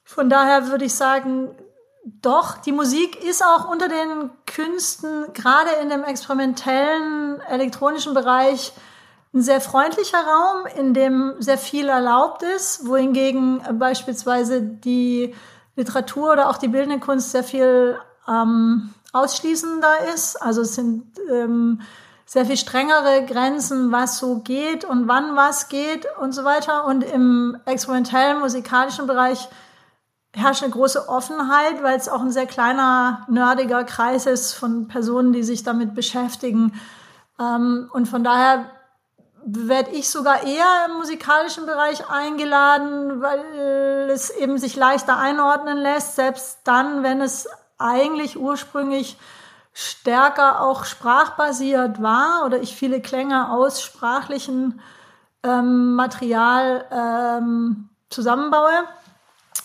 Von 0.04 0.28
daher 0.28 0.68
würde 0.68 0.84
ich 0.84 0.94
sagen, 0.94 1.56
doch, 2.04 2.58
die 2.58 2.72
Musik 2.72 3.22
ist 3.24 3.42
auch 3.42 3.68
unter 3.68 3.88
den 3.88 4.30
Künsten, 4.46 5.32
gerade 5.32 5.70
in 5.82 5.88
dem 5.88 6.04
experimentellen 6.04 7.40
elektronischen 7.40 8.12
Bereich, 8.12 8.72
ein 9.32 9.42
sehr 9.42 9.60
freundlicher 9.60 10.18
Raum, 10.18 10.66
in 10.76 10.94
dem 10.94 11.34
sehr 11.40 11.58
viel 11.58 11.88
erlaubt 11.88 12.42
ist, 12.42 12.86
wohingegen 12.86 13.60
beispielsweise 13.78 14.62
die 14.62 15.34
Literatur 15.74 16.32
oder 16.32 16.48
auch 16.48 16.56
die 16.56 16.68
bildende 16.68 17.00
Kunst 17.00 17.32
sehr 17.32 17.42
viel 17.42 17.98
ähm, 18.28 18.93
ausschließender 19.14 20.12
ist. 20.14 20.40
Also 20.42 20.62
es 20.62 20.74
sind 20.74 21.04
ähm, 21.30 21.80
sehr 22.26 22.46
viel 22.46 22.56
strengere 22.56 23.24
Grenzen, 23.26 23.92
was 23.92 24.18
so 24.18 24.40
geht 24.40 24.84
und 24.84 25.08
wann 25.08 25.36
was 25.36 25.68
geht 25.68 26.06
und 26.20 26.32
so 26.32 26.44
weiter. 26.44 26.86
Und 26.86 27.04
im 27.04 27.56
experimentellen 27.66 28.40
musikalischen 28.40 29.06
Bereich 29.06 29.48
herrscht 30.34 30.62
eine 30.62 30.72
große 30.72 31.08
Offenheit, 31.08 31.82
weil 31.82 31.96
es 31.96 32.08
auch 32.08 32.20
ein 32.20 32.32
sehr 32.32 32.46
kleiner, 32.46 33.24
nerdiger 33.28 33.84
Kreis 33.84 34.26
ist 34.26 34.54
von 34.54 34.88
Personen, 34.88 35.32
die 35.32 35.44
sich 35.44 35.62
damit 35.62 35.94
beschäftigen. 35.94 36.72
Ähm, 37.38 37.88
und 37.92 38.08
von 38.08 38.24
daher 38.24 38.70
werde 39.46 39.90
ich 39.90 40.08
sogar 40.08 40.42
eher 40.42 40.86
im 40.88 40.96
musikalischen 40.96 41.66
Bereich 41.66 42.08
eingeladen, 42.08 43.20
weil 43.20 44.10
es 44.10 44.30
eben 44.30 44.58
sich 44.58 44.74
leichter 44.74 45.18
einordnen 45.18 45.78
lässt, 45.78 46.16
selbst 46.16 46.60
dann, 46.64 47.02
wenn 47.02 47.20
es 47.20 47.46
eigentlich 47.84 48.38
ursprünglich 48.38 49.16
stärker 49.72 50.60
auch 50.60 50.84
sprachbasiert 50.84 52.00
war 52.00 52.44
oder 52.46 52.62
ich 52.62 52.74
viele 52.74 53.00
Klänge 53.00 53.50
aus 53.50 53.82
sprachlichen 53.82 54.80
ähm, 55.42 55.94
Material 55.94 56.86
ähm, 56.90 57.88
zusammenbaue. 58.08 58.84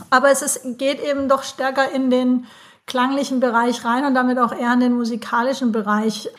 Aber 0.09 0.31
es 0.31 0.41
ist, 0.41 0.77
geht 0.77 1.01
eben 1.01 1.29
doch 1.29 1.43
stärker 1.43 1.91
in 1.91 2.09
den 2.09 2.45
klanglichen 2.85 3.39
Bereich 3.39 3.85
rein 3.85 4.05
und 4.05 4.15
damit 4.15 4.39
auch 4.39 4.51
eher 4.51 4.73
in 4.73 4.79
den 4.79 4.93
musikalischen 4.93 5.71
Bereich. 5.71 6.29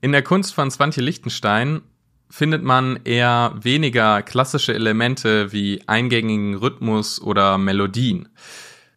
In 0.00 0.12
der 0.12 0.22
Kunst 0.22 0.54
von 0.54 0.70
Swantje 0.70 1.02
Lichtenstein 1.02 1.82
findet 2.30 2.62
man 2.62 3.00
eher 3.04 3.52
weniger 3.60 4.22
klassische 4.22 4.74
Elemente 4.74 5.52
wie 5.52 5.82
eingängigen 5.86 6.54
Rhythmus 6.54 7.20
oder 7.20 7.58
Melodien. 7.58 8.28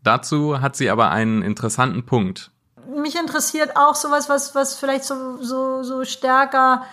Dazu 0.08 0.62
hat 0.62 0.78
sie 0.78 0.90
aber 0.90 1.12
einen 1.12 1.42
interessanten 1.42 2.06
Punkt. 2.06 2.52
Mich 2.96 3.20
interessiert 3.20 3.76
auch 3.76 3.94
sowas, 3.94 4.30
was, 4.30 4.56
was 4.56 4.76
vielleicht 4.76 5.04
so, 5.04 5.36
so, 5.42 5.84
so 5.84 6.06
stärker 6.06 6.84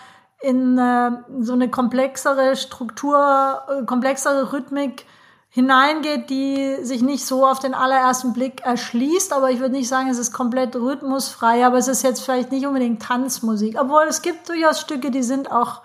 in 0.41 0.77
äh, 0.77 1.11
so 1.39 1.53
eine 1.53 1.69
komplexere 1.69 2.57
Struktur, 2.57 3.61
äh, 3.69 3.85
komplexere 3.85 4.51
Rhythmik 4.51 5.05
hineingeht, 5.47 6.29
die 6.29 6.75
sich 6.81 7.01
nicht 7.01 7.25
so 7.25 7.47
auf 7.47 7.59
den 7.59 7.73
allerersten 7.73 8.33
Blick 8.33 8.59
erschließt. 8.65 9.31
Aber 9.31 9.49
ich 9.49 9.61
würde 9.61 9.75
nicht 9.75 9.87
sagen, 9.87 10.09
es 10.09 10.17
ist 10.17 10.33
komplett 10.33 10.75
rhythmusfrei, 10.75 11.65
aber 11.65 11.77
es 11.77 11.87
ist 11.87 12.03
jetzt 12.03 12.19
vielleicht 12.19 12.51
nicht 12.51 12.67
unbedingt 12.67 13.01
Tanzmusik. 13.01 13.77
Obwohl 13.79 14.03
es 14.09 14.23
gibt 14.23 14.49
durchaus 14.49 14.81
Stücke, 14.81 15.09
die 15.09 15.23
sind 15.23 15.49
auch 15.49 15.83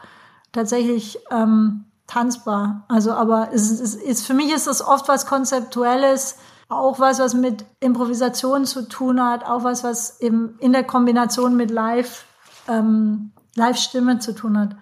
tatsächlich 0.51 1.21
ähm, 1.31 1.85
tanzbar. 2.09 2.87
Also, 2.89 3.13
aber 3.13 3.51
es, 3.53 3.71
es 3.71 3.95
ist, 3.95 4.27
für 4.27 4.35
mich 4.35 4.53
ist 4.53 4.67
das 4.67 4.85
oft 4.85 5.07
was 5.07 5.27
Konzeptuelles, 5.27 6.37
auch 6.71 7.01
was, 7.01 7.19
was 7.19 7.35
mit 7.35 7.65
Improvisation 7.81 8.65
zu 8.65 8.89
tun 8.89 9.23
hat, 9.23 9.45
auch 9.45 9.65
was, 9.65 9.85
was 9.85 10.21
eben 10.21 10.57
in 10.61 10.73
der 10.73 10.85
Kombination 10.85 11.57
mit 11.57 11.71
Live, 11.71 12.25
ähm, 12.69 13.33
Live-Stimme 13.57 14.21
zu 14.21 14.35
tun 14.35 14.59
hat. 14.59 14.77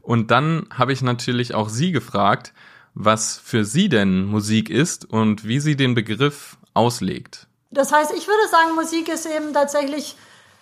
Und 0.00 0.30
dann 0.30 0.66
habe 0.72 0.92
ich 0.92 1.02
natürlich 1.02 1.54
auch 1.54 1.68
Sie 1.68 1.90
gefragt, 1.90 2.54
was 2.94 3.36
für 3.36 3.64
Sie 3.64 3.88
denn 3.88 4.24
Musik 4.24 4.70
ist 4.70 5.04
und 5.10 5.44
wie 5.44 5.58
sie 5.58 5.74
den 5.74 5.94
Begriff 5.94 6.56
auslegt. 6.72 7.48
Das 7.72 7.92
heißt, 7.92 8.12
ich 8.16 8.28
würde 8.28 8.48
sagen, 8.48 8.76
Musik 8.76 9.08
ist 9.08 9.26
eben 9.26 9.52
tatsächlich 9.52 10.16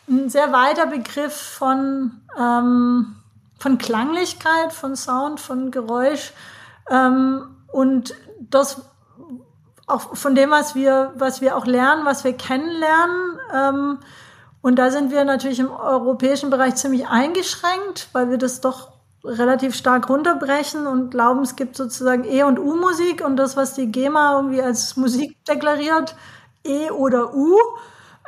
ein 0.09 0.31
sehr 0.31 0.53
weiter 0.53 0.87
Begriff 0.87 1.35
von, 1.35 2.23
ähm, 2.39 3.17
von 3.59 3.77
Klanglichkeit, 3.77 4.73
von 4.73 4.97
Sound, 4.97 5.39
von 5.39 5.71
Geräusch. 5.71 6.33
Ähm, 6.91 7.57
und 7.71 8.15
das 8.41 8.83
auch 9.93 10.17
von 10.17 10.35
dem, 10.35 10.51
was 10.51 10.75
wir, 10.75 11.13
was 11.17 11.41
wir 11.41 11.57
auch 11.57 11.67
lernen, 11.67 12.05
was 12.05 12.25
wir 12.25 12.33
kennenlernen. 12.33 13.39
Ähm, 13.55 13.99
und 14.61 14.77
da 14.77 14.91
sind 14.91 15.11
wir 15.11 15.25
natürlich 15.25 15.59
im 15.59 15.71
europäischen 15.71 16.51
Bereich 16.51 16.77
ziemlich 16.77 17.07
eingeschränkt, 17.07 18.09
weil 18.13 18.31
wir 18.31 18.39
das 18.39 18.61
doch 18.61 18.93
relativ 19.25 19.75
stark 19.75 20.09
runterbrechen 20.09 20.87
und 20.87 21.11
glauben, 21.11 21.43
es 21.43 21.57
gibt 21.57 21.77
sozusagen 21.77 22.25
E- 22.25 22.43
und 22.43 22.59
U-Musik 22.59 23.25
und 23.25 23.37
das, 23.37 23.57
was 23.57 23.75
die 23.75 23.91
GEMA 23.91 24.37
irgendwie 24.37 24.63
als 24.63 24.97
Musik 24.97 25.45
deklariert, 25.45 26.17
E 26.65 26.91
oder 26.91 27.35
U. 27.35 27.57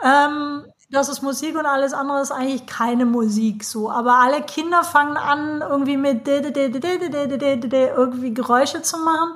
Ähm, 0.02 0.64
das 0.90 1.08
ist 1.08 1.22
Musik 1.22 1.58
und 1.58 1.66
alles 1.66 1.92
andere 1.92 2.20
ist 2.20 2.30
eigentlich 2.30 2.66
keine 2.66 3.06
Musik 3.06 3.64
so. 3.64 3.90
Aber 3.90 4.16
alle 4.16 4.42
Kinder 4.42 4.84
fangen 4.84 5.16
an, 5.16 5.60
irgendwie 5.60 5.96
mit 5.96 6.28
irgendwie 6.28 8.34
Geräusche 8.34 8.82
zu 8.82 8.98
machen. 8.98 9.32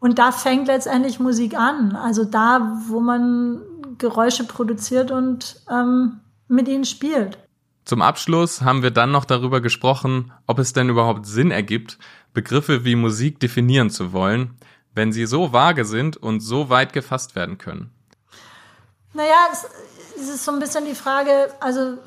Und 0.00 0.18
da 0.18 0.32
fängt 0.32 0.66
letztendlich 0.66 1.20
Musik 1.20 1.54
an. 1.54 1.94
Also 1.94 2.24
da, 2.24 2.78
wo 2.88 3.00
man 3.00 3.62
Geräusche 3.98 4.44
produziert 4.44 5.10
und 5.10 5.60
ähm, 5.70 6.20
mit 6.48 6.66
ihnen 6.66 6.84
spielt. 6.84 7.38
Zum 7.84 8.02
Abschluss 8.02 8.62
haben 8.62 8.82
wir 8.82 8.90
dann 8.90 9.10
noch 9.10 9.24
darüber 9.24 9.60
gesprochen, 9.60 10.32
ob 10.46 10.58
es 10.58 10.72
denn 10.72 10.88
überhaupt 10.88 11.26
Sinn 11.26 11.50
ergibt, 11.50 11.98
Begriffe 12.32 12.84
wie 12.84 12.96
Musik 12.96 13.40
definieren 13.40 13.90
zu 13.90 14.12
wollen, 14.12 14.56
wenn 14.94 15.12
sie 15.12 15.26
so 15.26 15.52
vage 15.52 15.84
sind 15.84 16.16
und 16.16 16.40
so 16.40 16.70
weit 16.70 16.92
gefasst 16.92 17.34
werden 17.34 17.58
können. 17.58 17.90
Naja, 19.12 19.48
es, 19.52 19.66
es 20.16 20.28
ist 20.28 20.44
so 20.44 20.52
ein 20.52 20.60
bisschen 20.60 20.84
die 20.84 20.94
Frage, 20.94 21.52
also 21.60 21.98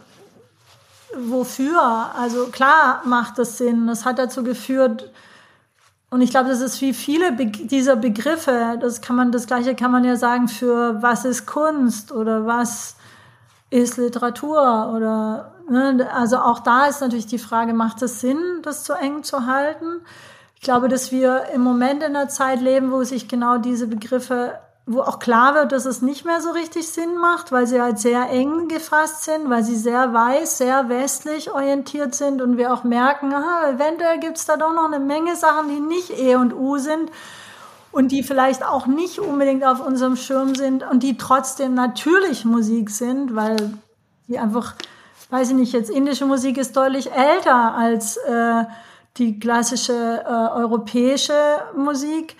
wofür? 1.18 2.12
Also 2.18 2.48
klar 2.48 3.02
macht 3.06 3.38
das 3.38 3.58
Sinn. 3.58 3.88
Das 3.88 4.06
hat 4.06 4.20
dazu 4.20 4.44
geführt, 4.44 5.12
und 6.13 6.21
ich 6.21 6.30
glaube, 6.30 6.49
das 6.49 6.62
ist 6.62 6.80
wie 6.80 6.93
viele 6.93 7.32
Be 7.32 7.47
dieser 7.47 7.95
Begriffe, 7.95 8.78
das 8.80 9.02
kann 9.02 9.15
man, 9.15 9.32
das 9.32 9.47
Gleiche 9.47 9.73
kann 9.73 9.91
man 9.91 10.04
ja 10.04 10.15
sagen 10.15 10.47
für 10.47 11.02
was 11.02 11.26
ist 11.26 11.47
Kunst 11.47 12.12
oder 12.12 12.45
was 12.45 12.97
ist 13.71 13.97
Literatur 13.97 14.93
oder, 14.95 15.56
ne, 15.67 16.08
also 16.13 16.38
auch 16.38 16.60
da 16.60 16.86
ist 16.86 17.02
natürlich 17.02 17.26
die 17.26 17.39
Frage, 17.39 17.73
macht 17.73 18.04
es 18.04 18.19
Sinn, 18.19 18.38
das 18.62 18.84
zu 18.84 18.93
eng 18.93 19.23
zu 19.23 19.47
halten? 19.47 20.02
Ich 20.54 20.62
glaube, 20.62 20.88
dass 20.88 21.12
wir 21.12 21.45
im 21.52 21.62
Moment 21.62 22.04
in 22.04 22.15
einer 22.15 22.30
Zeit 22.30 22.62
leben, 22.62 22.91
wo 22.91 23.04
sich 23.04 23.28
genau 23.28 23.58
diese 23.58 23.88
Begriffe 23.88 24.60
wo 24.86 25.02
auch 25.02 25.19
klar 25.19 25.56
wird, 25.56 25.72
dass 25.72 25.86
es 25.86 26.02
nicht 26.02 26.26
mehr 26.26 26.41
so 26.41 26.52
richtig 26.52 26.88
Sinn 26.89 27.15
macht, 27.15 27.54
weil 27.54 27.67
sie 27.67 27.82
halt 27.82 28.00
sehr 28.00 28.30
eng 28.30 28.67
gefasst 28.67 29.24
sind, 29.24 29.50
weil 29.50 29.63
sie 29.63 29.78
sehr 29.78 30.13
weiß, 30.13 30.58
sehr 30.58 30.89
westlich 30.89 31.52
orientiert 31.52 32.15
sind 32.15 32.41
und 32.41 32.58
wir 32.58 32.74
auch 32.74 32.84
merken, 32.84 33.34
aha, 33.34 33.69
eventuell 33.69 34.19
gibt's 34.19 34.46
da 34.46 34.58
doch 34.58 34.74
noch 34.74 34.86
eine 34.86 35.00
Menge 35.00 35.38
Sachen, 35.38 35.69
die 35.69 35.80
nicht 35.80 36.10
E 36.19 36.36
und 36.36 36.54
U 36.54 36.78
sind 36.80 37.12
und 37.93 38.12
die 38.12 38.24
vielleicht 38.24 38.65
auch 38.65 38.86
nicht 38.86 39.19
unbedingt 39.19 39.63
auf 39.63 39.86
unserem 39.86 40.17
Schirm 40.17 40.54
sind 40.54 40.84
und 40.84 41.02
die 41.02 41.17
trotzdem 41.17 41.76
natürlich 41.76 42.43
Musik 42.43 42.89
sind, 42.89 43.36
weil 43.36 43.74
die 44.28 44.38
einfach, 44.38 44.76
weiß 45.30 45.52
ich 45.52 45.56
nicht, 45.56 45.72
jetzt 45.72 45.91
indische 45.91 46.26
Musik 46.26 46.58
ist 46.58 46.76
deutlich 46.76 47.10
älter 47.12 47.74
als 47.76 48.17
äh, 48.17 48.65
die 49.15 49.39
klassische 49.39 50.26
äh, 50.26 50.58
europäische 50.58 51.34
Musik 51.74 52.36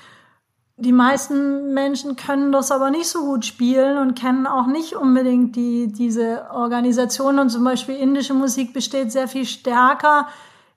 die 0.84 0.92
meisten 0.92 1.74
Menschen 1.74 2.16
können 2.16 2.52
das 2.52 2.72
aber 2.72 2.92
nicht 2.92 3.08
so 3.08 3.26
gut 3.26 3.46
spielen 3.46 3.98
und 3.98 4.16
kennen 4.16 4.46
auch 4.46 4.68
nicht 4.68 4.94
unbedingt 4.96 5.56
die, 5.56 5.92
diese 5.92 6.48
Organisation. 6.52 7.40
Und 7.40 7.50
zum 7.50 7.64
Beispiel 7.64 7.96
indische 7.96 8.34
Musik 8.34 8.74
besteht 8.74 9.12
sehr 9.12 9.28
viel 9.28 9.46
stärker 9.46 10.28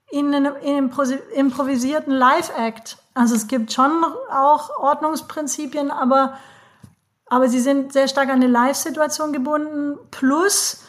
in 0.09 0.33
einem, 0.33 0.55
in 0.63 0.89
improvisierten 1.35 2.13
Live-Act. 2.13 2.97
Also 3.13 3.35
es 3.35 3.47
gibt 3.47 3.73
schon 3.73 3.91
auch 4.31 4.69
Ordnungsprinzipien, 4.79 5.91
aber, 5.91 6.37
aber 7.25 7.49
sie 7.49 7.59
sind 7.59 7.93
sehr 7.93 8.07
stark 8.07 8.29
an 8.29 8.35
eine 8.35 8.47
Live-Situation 8.47 9.33
gebunden. 9.33 9.97
Plus 10.09 10.83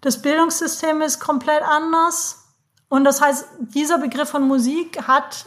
das 0.00 0.22
Bildungssystem 0.22 1.02
ist 1.02 1.20
komplett 1.20 1.62
anders. 1.62 2.44
Und 2.88 3.04
das 3.04 3.20
heißt, 3.20 3.46
dieser 3.58 3.98
Begriff 3.98 4.30
von 4.30 4.46
Musik 4.46 5.06
hat 5.06 5.46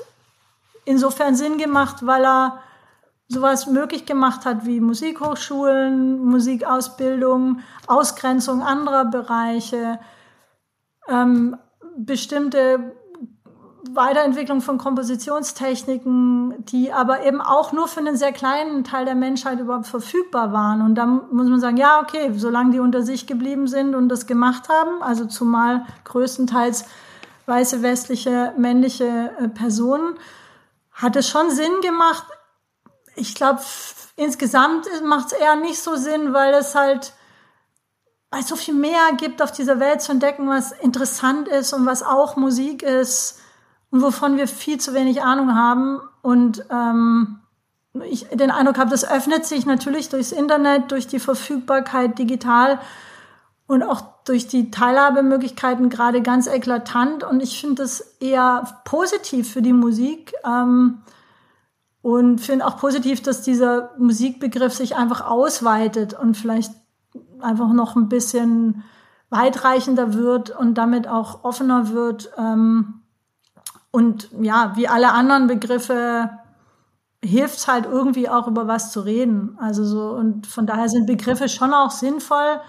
insofern 0.86 1.36
Sinn 1.36 1.58
gemacht, 1.58 2.06
weil 2.06 2.26
er 2.26 2.62
sowas 3.34 3.68
möglich 3.68 4.06
gemacht 4.06 4.46
hat 4.46 4.66
wie 4.66 4.80
Musikhochschulen, 4.80 6.24
Musikausbildung, 6.24 7.60
Ausgrenzung 7.88 8.62
anderer 8.62 9.06
Bereiche, 9.06 10.00
ähm, 11.08 11.58
bestimmte 11.98 12.94
Weiterentwicklung 13.92 14.62
von 14.62 14.78
Kompositionstechniken, 14.78 16.66
die 16.66 16.94
aber 16.94 17.26
eben 17.26 17.42
auch 17.42 17.74
nur 17.74 17.88
für 17.88 18.00
einen 18.00 18.16
sehr 18.16 18.32
kleinen 18.32 18.84
Teil 18.84 19.06
der 19.06 19.16
Menschheit 19.16 19.60
überhaupt 19.60 19.88
verfügbar 19.88 20.54
waren. 20.54 20.82
Und 20.82 20.96
da 20.96 21.06
muss 21.06 21.50
man 21.50 21.60
sagen, 21.60 21.78
ja, 21.78 22.00
okay, 22.02 22.32
solange 22.36 22.72
die 22.72 22.80
unter 22.80 23.04
sich 23.04 23.28
geblieben 23.28 23.68
sind 23.68 23.94
und 23.94 24.08
das 24.08 24.26
gemacht 24.26 24.70
haben, 24.70 25.04
also 25.04 25.26
zumal 25.26 25.86
größtenteils 26.06 26.86
weiße, 27.46 27.82
westliche, 27.82 28.54
männliche 28.58 29.32
äh, 29.38 29.50
Personen, 29.50 30.16
hat 30.94 31.16
es 31.16 31.28
schon 31.28 31.50
Sinn 31.50 31.82
gemacht, 31.82 32.24
ich 33.16 33.36
glaube, 33.36 33.62
insgesamt 34.16 34.88
macht 35.04 35.28
es 35.28 35.34
eher 35.34 35.56
nicht 35.56 35.80
so 35.80 35.96
Sinn, 35.96 36.34
weil 36.34 36.54
es 36.54 36.76
halt 36.76 37.14
weil 38.34 38.42
es 38.42 38.48
so 38.48 38.56
viel 38.56 38.74
mehr 38.74 39.12
gibt 39.16 39.44
auf 39.44 39.52
dieser 39.52 39.80
Welt 39.80 40.02
zu 40.02 40.12
entdecken, 40.12 40.50
was 40.50 40.72
interessant 40.72 41.48
ist 41.48 41.72
und 41.72 41.86
was 41.86 42.02
auch 42.02 42.36
Musik 42.36 42.82
ist 42.82 43.40
und 43.92 44.02
wovon 44.02 44.38
wir 44.38 44.48
viel 44.48 44.80
zu 44.80 44.96
wenig 44.96 45.22
Ahnung 45.22 45.54
haben. 45.54 46.02
Und 46.24 46.66
ähm, 46.72 47.42
ich 48.10 48.28
den 48.30 48.50
Eindruck 48.50 48.80
habe, 48.80 48.90
das 48.90 49.08
öffnet 49.08 49.46
sich 49.46 49.68
natürlich 49.68 50.10
durchs 50.10 50.32
Internet, 50.32 50.92
durch 50.92 51.06
die 51.06 51.20
Verfügbarkeit 51.20 52.18
digital 52.18 52.80
und 53.68 53.84
auch 53.84 54.02
durch 54.26 54.48
die 54.48 54.72
Teilhabemöglichkeiten 54.72 55.90
gerade 55.90 56.24
ganz 56.24 56.48
eklatant. 56.48 57.24
Und 57.24 57.40
ich 57.40 57.62
finde 57.62 57.84
das 57.84 58.16
eher 58.20 58.82
positiv 58.84 59.54
für 59.54 59.62
die 59.62 59.74
Musik. 59.74 60.34
Ähm, 60.44 61.04
und 62.04 62.40
finde 62.40 62.68
auch 62.68 62.78
positiv, 62.78 63.24
dass 63.24 63.42
dieser 63.42 63.92
Musikbegriff 63.98 64.74
sich 64.74 64.96
einfach 64.98 65.26
ausweitet 65.26 66.14
und 66.14 66.36
vielleicht 66.36 66.74
einfach 67.40 67.72
noch 67.72 67.96
ein 67.96 68.10
bisschen 68.10 68.84
weitreichender 69.30 70.14
wird 70.14 70.50
und 70.50 70.76
damit 70.76 71.08
auch 71.08 71.46
offener 71.46 71.94
wird. 71.94 72.30
Ähm, 72.38 73.02
und 73.90 74.30
ja, 74.42 74.74
wie 74.76 74.90
alle 74.90 75.14
anderen 75.14 75.48
Begriffe 75.48 76.30
hilft 77.24 77.60
es 77.60 77.68
halt 77.70 77.86
irgendwie 77.86 78.28
auch 78.28 78.50
über 78.50 78.68
was 78.68 78.92
zu 78.92 79.00
reden. 79.00 79.58
Also 79.62 79.86
so, 79.86 80.10
und 80.10 80.46
von 80.46 80.68
daher 80.68 80.90
sind 80.90 81.08
Begriffe 81.08 81.48
schon 81.48 81.74
auch 81.74 81.92
sinnvoll. 81.92 82.60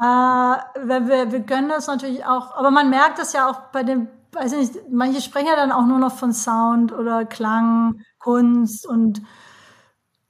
Äh, 0.00 0.04
wir, 0.04 1.08
wir, 1.08 1.30
wir 1.30 1.40
gönnen 1.40 1.68
das 1.68 1.88
natürlich 1.88 2.24
auch, 2.24 2.56
aber 2.56 2.70
man 2.70 2.88
merkt 2.88 3.18
das 3.18 3.34
ja 3.34 3.50
auch 3.50 3.70
bei 3.70 3.82
den, 3.82 4.08
weiß 4.32 4.52
nicht, 4.52 4.90
manche 4.90 5.20
sprechen 5.20 5.48
ja 5.48 5.56
dann 5.56 5.72
auch 5.72 5.84
nur 5.84 5.98
noch 5.98 6.12
von 6.12 6.32
Sound 6.32 6.90
oder 6.90 7.26
Klang 7.26 8.00
Kunst 8.22 8.86
und 8.86 9.22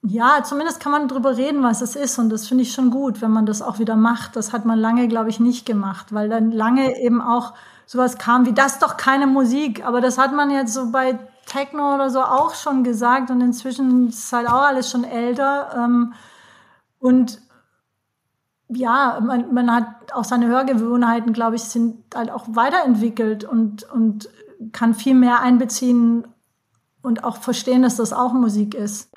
ja, 0.05 0.43
zumindest 0.43 0.81
kann 0.81 0.91
man 0.91 1.07
drüber 1.07 1.37
reden, 1.37 1.63
was 1.63 1.81
es 1.81 1.95
ist. 1.95 2.19
Und 2.19 2.31
das 2.31 2.49
finde 2.49 2.63
ich 2.63 2.73
schon 2.73 2.91
gut, 2.91 3.23
wenn 3.23 3.31
man 3.31 3.47
das 3.47 3.63
auch 3.63 3.79
wieder 3.79 3.95
macht. 3.95 4.35
Das 4.35 4.53
hat 4.53 4.65
man 4.65 4.79
lange, 4.79 5.07
glaube 5.07 5.31
ich, 5.31 5.39
nicht 5.39 5.65
gemacht, 5.65 6.13
weil 6.13 6.29
dann 6.29 6.51
lange 6.51 6.99
eben 7.01 7.21
auch 7.23 7.55
sowas 7.87 8.19
kam 8.19 8.45
wie, 8.47 8.53
das 8.53 8.75
ist 8.75 8.83
doch 8.83 8.97
keine 8.97 9.29
Musik. 9.29 9.87
Aber 9.87 10.01
das 10.01 10.19
hat 10.19 10.33
man 10.33 10.51
jetzt 10.51 10.75
so 10.75 10.91
bei 10.91 11.19
Techno 11.47 11.95
oder 11.95 12.11
so 12.11 12.21
auch 12.21 12.55
schon 12.55 12.83
gesagt. 12.83 13.31
Und 13.31 13.41
inzwischen 13.41 14.09
ist 14.09 14.33
halt 14.33 14.49
auch 14.49 14.63
alles 14.63 14.91
schon 14.91 15.05
älter. 15.05 15.71
Ähm, 15.77 16.15
und 16.99 17.41
ja, 18.69 19.21
man, 19.23 19.55
man 19.55 19.73
hat 19.73 20.13
auch 20.15 20.25
seine 20.25 20.49
Hörgewohnheiten, 20.49 21.33
glaube 21.33 21.57
ich, 21.57 21.63
sind 21.63 22.03
halt 22.15 22.31
auch 22.31 22.47
weiterentwickelt 22.49 23.45
und, 23.45 23.85
und 23.85 24.29
kann 24.73 24.95
viel 24.95 25.15
mehr 25.15 25.41
einbeziehen, 25.41 26.27
und 27.03 27.25
auch 27.25 27.37
verstehen, 27.39 27.83
dass 27.83 27.97
das 27.97 28.13
auch 28.13 28.33
Musik 28.33 28.75
ist. 28.75 29.11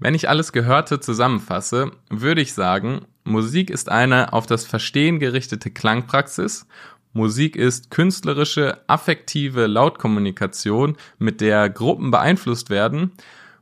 Wenn 0.00 0.14
ich 0.14 0.28
alles 0.28 0.52
Gehörte 0.52 1.00
zusammenfasse, 1.00 1.90
würde 2.08 2.40
ich 2.40 2.54
sagen, 2.54 3.06
Musik 3.24 3.68
ist 3.68 3.90
eine 3.90 4.32
auf 4.32 4.46
das 4.46 4.64
Verstehen 4.64 5.18
gerichtete 5.18 5.70
Klangpraxis. 5.70 6.66
Musik 7.12 7.56
ist 7.56 7.90
künstlerische, 7.90 8.78
affektive 8.86 9.66
Lautkommunikation, 9.66 10.96
mit 11.18 11.40
der 11.40 11.68
Gruppen 11.68 12.10
beeinflusst 12.10 12.70
werden 12.70 13.12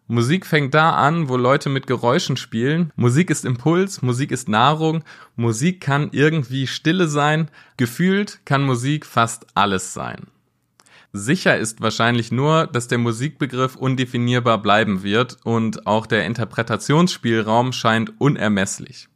Musik 0.08 0.46
fängt 0.46 0.72
da 0.72 0.92
an, 0.92 1.28
wo 1.28 1.36
Leute 1.36 1.68
mit 1.68 1.88
Geräuschen 1.88 2.36
spielen. 2.36 2.92
Musik 2.94 3.28
ist 3.28 3.44
Impuls, 3.44 4.02
Musik 4.02 4.30
ist 4.30 4.48
Nahrung, 4.48 5.02
Musik 5.34 5.80
kann 5.80 6.10
irgendwie 6.12 6.68
Stille 6.68 7.08
sein. 7.08 7.50
Gefühlt 7.76 8.40
kann 8.44 8.62
Musik 8.62 9.04
fast 9.04 9.46
alles 9.54 9.92
sein. 9.92 10.28
Sicher 11.12 11.56
ist 11.58 11.80
wahrscheinlich 11.80 12.30
nur, 12.30 12.68
dass 12.68 12.86
der 12.86 12.98
Musikbegriff 12.98 13.74
undefinierbar 13.74 14.62
bleiben 14.62 15.02
wird 15.02 15.38
und 15.44 15.86
auch 15.86 16.06
der 16.06 16.24
Interpretationsspielraum 16.26 17.72
scheint 17.72 18.12
unermesslich. 18.20 19.08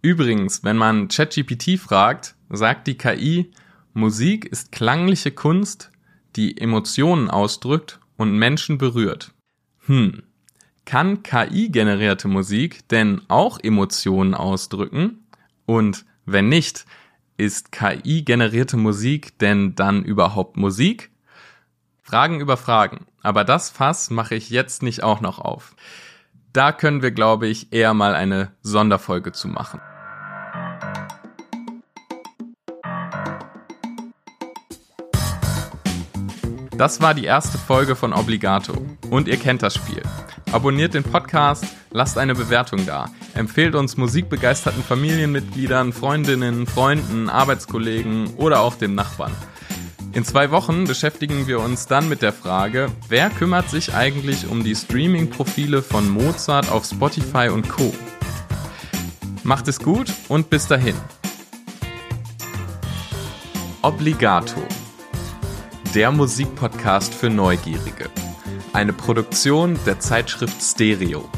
Übrigens, 0.00 0.64
wenn 0.64 0.76
man 0.76 1.08
ChatGPT 1.08 1.78
fragt, 1.78 2.34
sagt 2.48 2.86
die 2.86 2.96
KI, 2.96 3.50
Musik 3.92 4.46
ist 4.46 4.72
klangliche 4.72 5.32
Kunst, 5.32 5.90
die 6.36 6.58
Emotionen 6.58 7.28
ausdrückt 7.28 7.98
und 8.16 8.32
Menschen 8.32 8.78
berührt. 8.78 9.34
Hm, 9.88 10.22
kann 10.84 11.22
KI-generierte 11.22 12.28
Musik 12.28 12.86
denn 12.88 13.22
auch 13.28 13.58
Emotionen 13.58 14.34
ausdrücken? 14.34 15.26
Und 15.64 16.04
wenn 16.26 16.50
nicht, 16.50 16.84
ist 17.38 17.72
KI-generierte 17.72 18.76
Musik 18.76 19.38
denn 19.38 19.74
dann 19.74 20.04
überhaupt 20.04 20.58
Musik? 20.58 21.10
Fragen 22.02 22.38
über 22.38 22.58
Fragen. 22.58 23.06
Aber 23.22 23.44
das 23.44 23.70
Fass 23.70 24.10
mache 24.10 24.34
ich 24.34 24.50
jetzt 24.50 24.82
nicht 24.82 25.02
auch 25.02 25.22
noch 25.22 25.38
auf. 25.38 25.74
Da 26.52 26.72
können 26.72 27.00
wir, 27.00 27.10
glaube 27.10 27.48
ich, 27.48 27.72
eher 27.72 27.94
mal 27.94 28.14
eine 28.14 28.52
Sonderfolge 28.60 29.32
zu 29.32 29.48
machen. 29.48 29.80
Das 36.78 37.02
war 37.02 37.12
die 37.12 37.24
erste 37.24 37.58
Folge 37.58 37.96
von 37.96 38.12
Obligato. 38.12 38.86
Und 39.10 39.26
ihr 39.26 39.36
kennt 39.36 39.64
das 39.64 39.74
Spiel. 39.74 40.00
Abonniert 40.52 40.94
den 40.94 41.02
Podcast, 41.02 41.66
lasst 41.90 42.16
eine 42.16 42.36
Bewertung 42.36 42.86
da. 42.86 43.10
Empfehlt 43.34 43.74
uns 43.74 43.96
musikbegeisterten 43.96 44.84
Familienmitgliedern, 44.84 45.92
Freundinnen, 45.92 46.68
Freunden, 46.68 47.28
Arbeitskollegen 47.30 48.34
oder 48.36 48.60
auch 48.60 48.76
dem 48.76 48.94
Nachbarn. 48.94 49.32
In 50.12 50.24
zwei 50.24 50.52
Wochen 50.52 50.84
beschäftigen 50.84 51.48
wir 51.48 51.58
uns 51.58 51.88
dann 51.88 52.08
mit 52.08 52.22
der 52.22 52.32
Frage, 52.32 52.92
wer 53.08 53.28
kümmert 53.30 53.68
sich 53.68 53.92
eigentlich 53.92 54.48
um 54.48 54.62
die 54.62 54.76
Streaming-Profile 54.76 55.82
von 55.82 56.08
Mozart 56.08 56.70
auf 56.70 56.84
Spotify 56.84 57.48
und 57.48 57.68
Co. 57.68 57.92
Macht 59.42 59.66
es 59.66 59.80
gut 59.80 60.12
und 60.28 60.48
bis 60.48 60.68
dahin. 60.68 60.94
Obligato 63.82 64.62
der 65.94 66.10
Musikpodcast 66.10 67.14
für 67.14 67.30
Neugierige. 67.30 68.10
Eine 68.72 68.92
Produktion 68.92 69.78
der 69.86 69.98
Zeitschrift 70.00 70.60
Stereo. 70.62 71.28